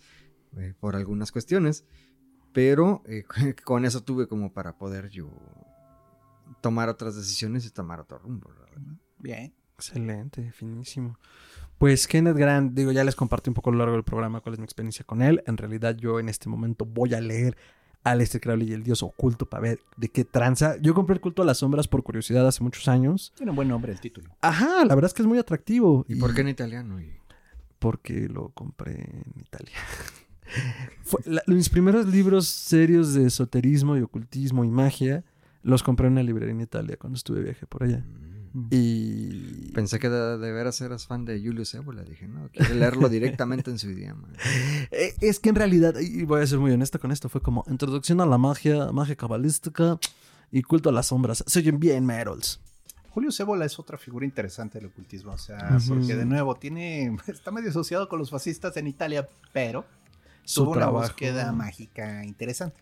[0.57, 1.85] eh, por algunas cuestiones,
[2.53, 3.25] pero eh,
[3.65, 5.29] con eso tuve como para poder yo
[6.61, 8.49] tomar otras decisiones y tomar otro rumbo.
[8.51, 8.83] verdad.
[9.19, 9.53] Bien.
[9.77, 11.19] Excelente, finísimo.
[11.79, 14.53] Pues Kenneth Grant, digo, ya les compartí un poco a lo largo del programa cuál
[14.55, 15.43] es mi experiencia con él.
[15.47, 17.57] En realidad yo en este momento voy a leer
[18.05, 20.77] Aleister Crowley y el Dios Oculto para ver de qué tranza.
[20.83, 23.33] Yo compré el culto a las sombras por curiosidad hace muchos años.
[23.37, 24.31] Tiene un buen nombre el título.
[24.43, 26.05] Ajá, la verdad es que es muy atractivo.
[26.09, 27.01] ¿Y por qué en italiano?
[27.01, 27.15] Y-
[27.79, 29.73] Porque lo compré en Italia.
[31.03, 35.25] Fue- la- mis primeros libros serios de esoterismo y ocultismo y magia
[35.63, 38.05] los compré en una librería en Italia cuando estuve de viaje por allá.
[38.71, 42.03] Y Pensé que de, de veras eras fan de Julius Ébola.
[42.03, 44.29] Dije, no, quiero leerlo directamente en su idioma.
[44.91, 47.65] Eh, Es que en realidad, y voy a ser muy honesto con esto, fue como
[47.69, 49.99] introducción a la magia, magia cabalística
[50.51, 51.45] y culto a las sombras.
[51.47, 52.61] Se oyen bien, Merols.
[53.11, 57.51] Julio Cébola es otra figura interesante del ocultismo, o sea, porque de nuevo tiene está
[57.51, 59.85] medio asociado con los fascistas en Italia, pero
[60.45, 61.07] Su tuvo una trabajo.
[61.07, 62.77] búsqueda mágica interesante.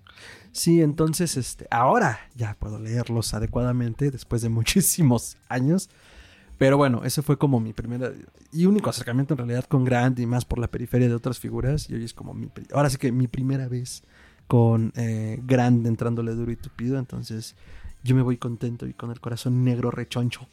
[0.53, 5.91] Sí, entonces, este, ahora ya puedo leerlos adecuadamente después de muchísimos años.
[6.59, 8.13] Pero bueno, ese fue como mi primera
[8.51, 11.89] y único acercamiento en realidad con Grant y más por la periferia de otras figuras.
[11.89, 14.03] Y hoy es como mi, ahora sí que mi primera vez
[14.49, 16.99] con eh, Grant entrándole duro y tupido.
[16.99, 17.55] Entonces
[18.03, 20.49] yo me voy contento y con el corazón negro rechoncho.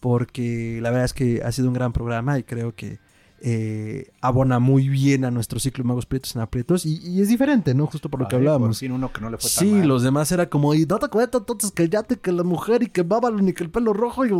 [0.00, 2.98] Porque la verdad es que ha sido un gran programa y creo que
[3.46, 6.86] eh, abona muy bien a nuestro ciclo de Magos Prietos en Aprietos.
[6.86, 7.86] Y, y es diferente, ¿no?
[7.86, 8.68] Justo por lo que hablábamos.
[8.68, 9.88] Por fin uno que no le fue tan Sí, mal.
[9.88, 12.86] los demás era como, y date cuenta entonces que ya te que la mujer y
[12.86, 14.30] que Babylon y que el pelo rojo y,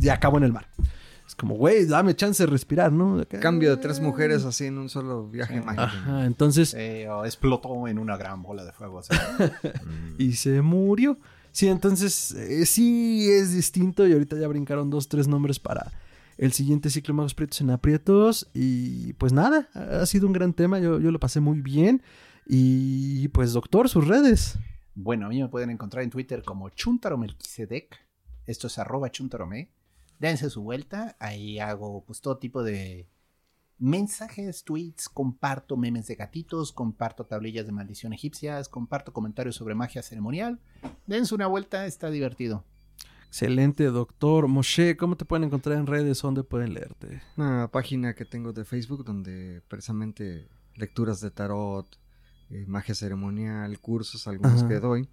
[0.00, 0.68] y acabó en el mar.
[1.26, 3.18] Es como, güey, dame chance de respirar, ¿no?
[3.20, 5.64] Acá- Cambio de tres mujeres así en un solo viaje Sí.
[5.64, 5.82] mágico.
[5.82, 8.98] Ajá, entonces, Eh, explotó en una gran bola de fuego.
[8.98, 9.16] o sea,
[10.18, 11.18] y se murió.
[11.50, 15.90] Sí, entonces, eh, sí es distinto y ahorita ya brincaron dos, tres nombres para
[16.38, 18.50] el siguiente ciclo Magos Prietos en Aprietos.
[18.54, 22.02] Y pues nada, ha sido un gran tema, yo, yo lo pasé muy bien.
[22.46, 24.58] Y pues, doctor, sus redes.
[24.94, 27.96] bueno, a mí me pueden encontrar en Twitter como Chuntaromelquisedec.
[28.46, 29.70] Esto es arroba chuntarome.
[30.18, 31.16] Dense su vuelta.
[31.20, 33.08] Ahí hago pues todo tipo de
[33.78, 40.02] mensajes, tweets, comparto memes de gatitos, comparto tablillas de maldición egipcias, comparto comentarios sobre magia
[40.02, 40.60] ceremonial.
[41.06, 42.64] Dense una vuelta, está divertido.
[43.32, 44.46] Excelente, doctor.
[44.46, 46.20] Moshe, ¿cómo te pueden encontrar en redes?
[46.20, 47.22] ¿Dónde pueden leerte?
[47.38, 51.86] Una página que tengo de Facebook donde precisamente lecturas de tarot,
[52.50, 54.68] eh, magia ceremonial, cursos, algunos Ajá.
[54.68, 55.08] que doy.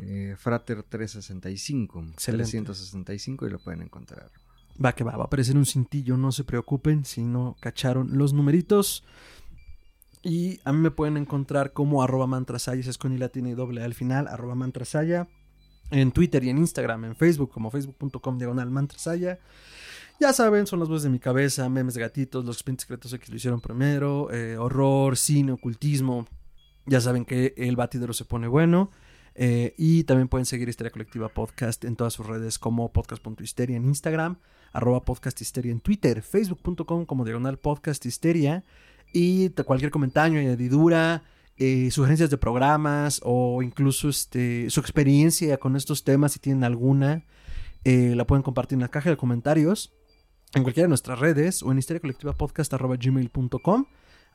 [0.00, 2.52] Eh, Frater 365, Excelente.
[2.52, 4.30] 365 y lo pueden encontrar.
[4.82, 8.32] Va que va, va a aparecer un cintillo, no se preocupen si no cacharon los
[8.32, 9.02] numeritos.
[10.22, 13.94] Y a mí me pueden encontrar como arroba mantrasaya, es con latina y doble al
[13.94, 15.26] final, arroba mantrasaya.
[15.90, 19.38] En Twitter y en Instagram, en Facebook como facebook.com diagonal mantrasaya.
[20.18, 23.28] Ya saben, son las voces de mi cabeza, memes de gatitos, los expedientes secretos X
[23.28, 26.26] lo hicieron primero, eh, horror, cine, ocultismo.
[26.86, 28.90] Ya saben que el batidero se pone bueno.
[29.38, 33.84] Eh, y también pueden seguir Histeria Colectiva Podcast en todas sus redes como podcast.histeria en
[33.84, 34.38] Instagram,
[34.72, 38.64] arroba podcast histeria en Twitter, facebook.com como diagonal podcast histeria
[39.12, 41.22] y cualquier comentario, añadidura,
[41.58, 47.24] eh, sugerencias de programas o incluso este, su experiencia con estos temas si tienen alguna,
[47.84, 49.92] eh, la pueden compartir en la caja de comentarios
[50.54, 53.86] en cualquiera de nuestras redes o en histeriacolectivapodcast.gmail.com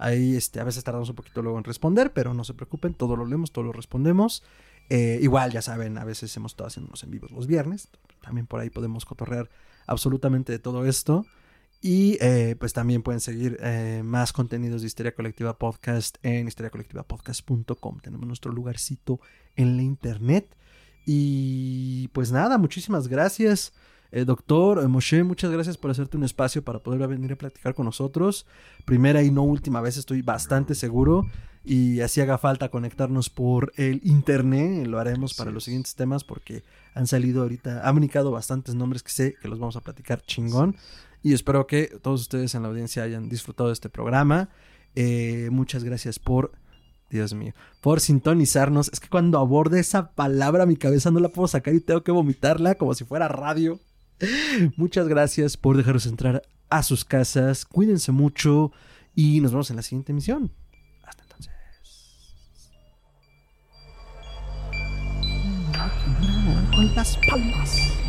[0.02, 3.15] Ahí este, a veces tardamos un poquito luego en responder, pero no se preocupen, todo
[3.15, 4.41] lo leemos, todo lo respondemos.
[4.89, 7.88] Eh, igual, ya saben, a veces hemos estado haciéndonos en vivos los viernes.
[8.19, 9.52] También por ahí podemos cotorrear
[9.85, 11.27] absolutamente de todo esto.
[11.81, 17.99] Y eh, pues también pueden seguir eh, más contenidos de Histeria Colectiva Podcast en histeriacolectivapodcast.com.
[18.01, 19.19] Tenemos nuestro lugarcito
[19.55, 20.55] en la internet.
[21.07, 23.73] Y pues nada, muchísimas gracias.
[24.11, 27.85] Eh, doctor Moshe, muchas gracias por hacerte un espacio para poder venir a platicar con
[27.85, 28.45] nosotros.
[28.85, 31.25] Primera y no última vez, estoy bastante seguro.
[31.63, 34.88] Y así haga falta conectarnos por el internet.
[34.88, 35.65] Lo haremos para los es.
[35.65, 36.63] siguientes temas porque
[36.93, 40.75] han salido ahorita, han brincado bastantes nombres que sé que los vamos a platicar chingón.
[41.23, 44.49] Y espero que todos ustedes en la audiencia hayan disfrutado de este programa.
[44.95, 46.51] Eh, muchas gracias por,
[47.09, 48.89] Dios mío, por sintonizarnos.
[48.91, 52.11] Es que cuando aborde esa palabra mi cabeza no la puedo sacar y tengo que
[52.11, 53.79] vomitarla como si fuera radio.
[54.77, 57.65] Muchas gracias por dejarnos entrar a sus casas.
[57.65, 58.71] Cuídense mucho
[59.13, 60.51] y nos vemos en la siguiente emisión.
[66.81, 68.00] Con las palmas.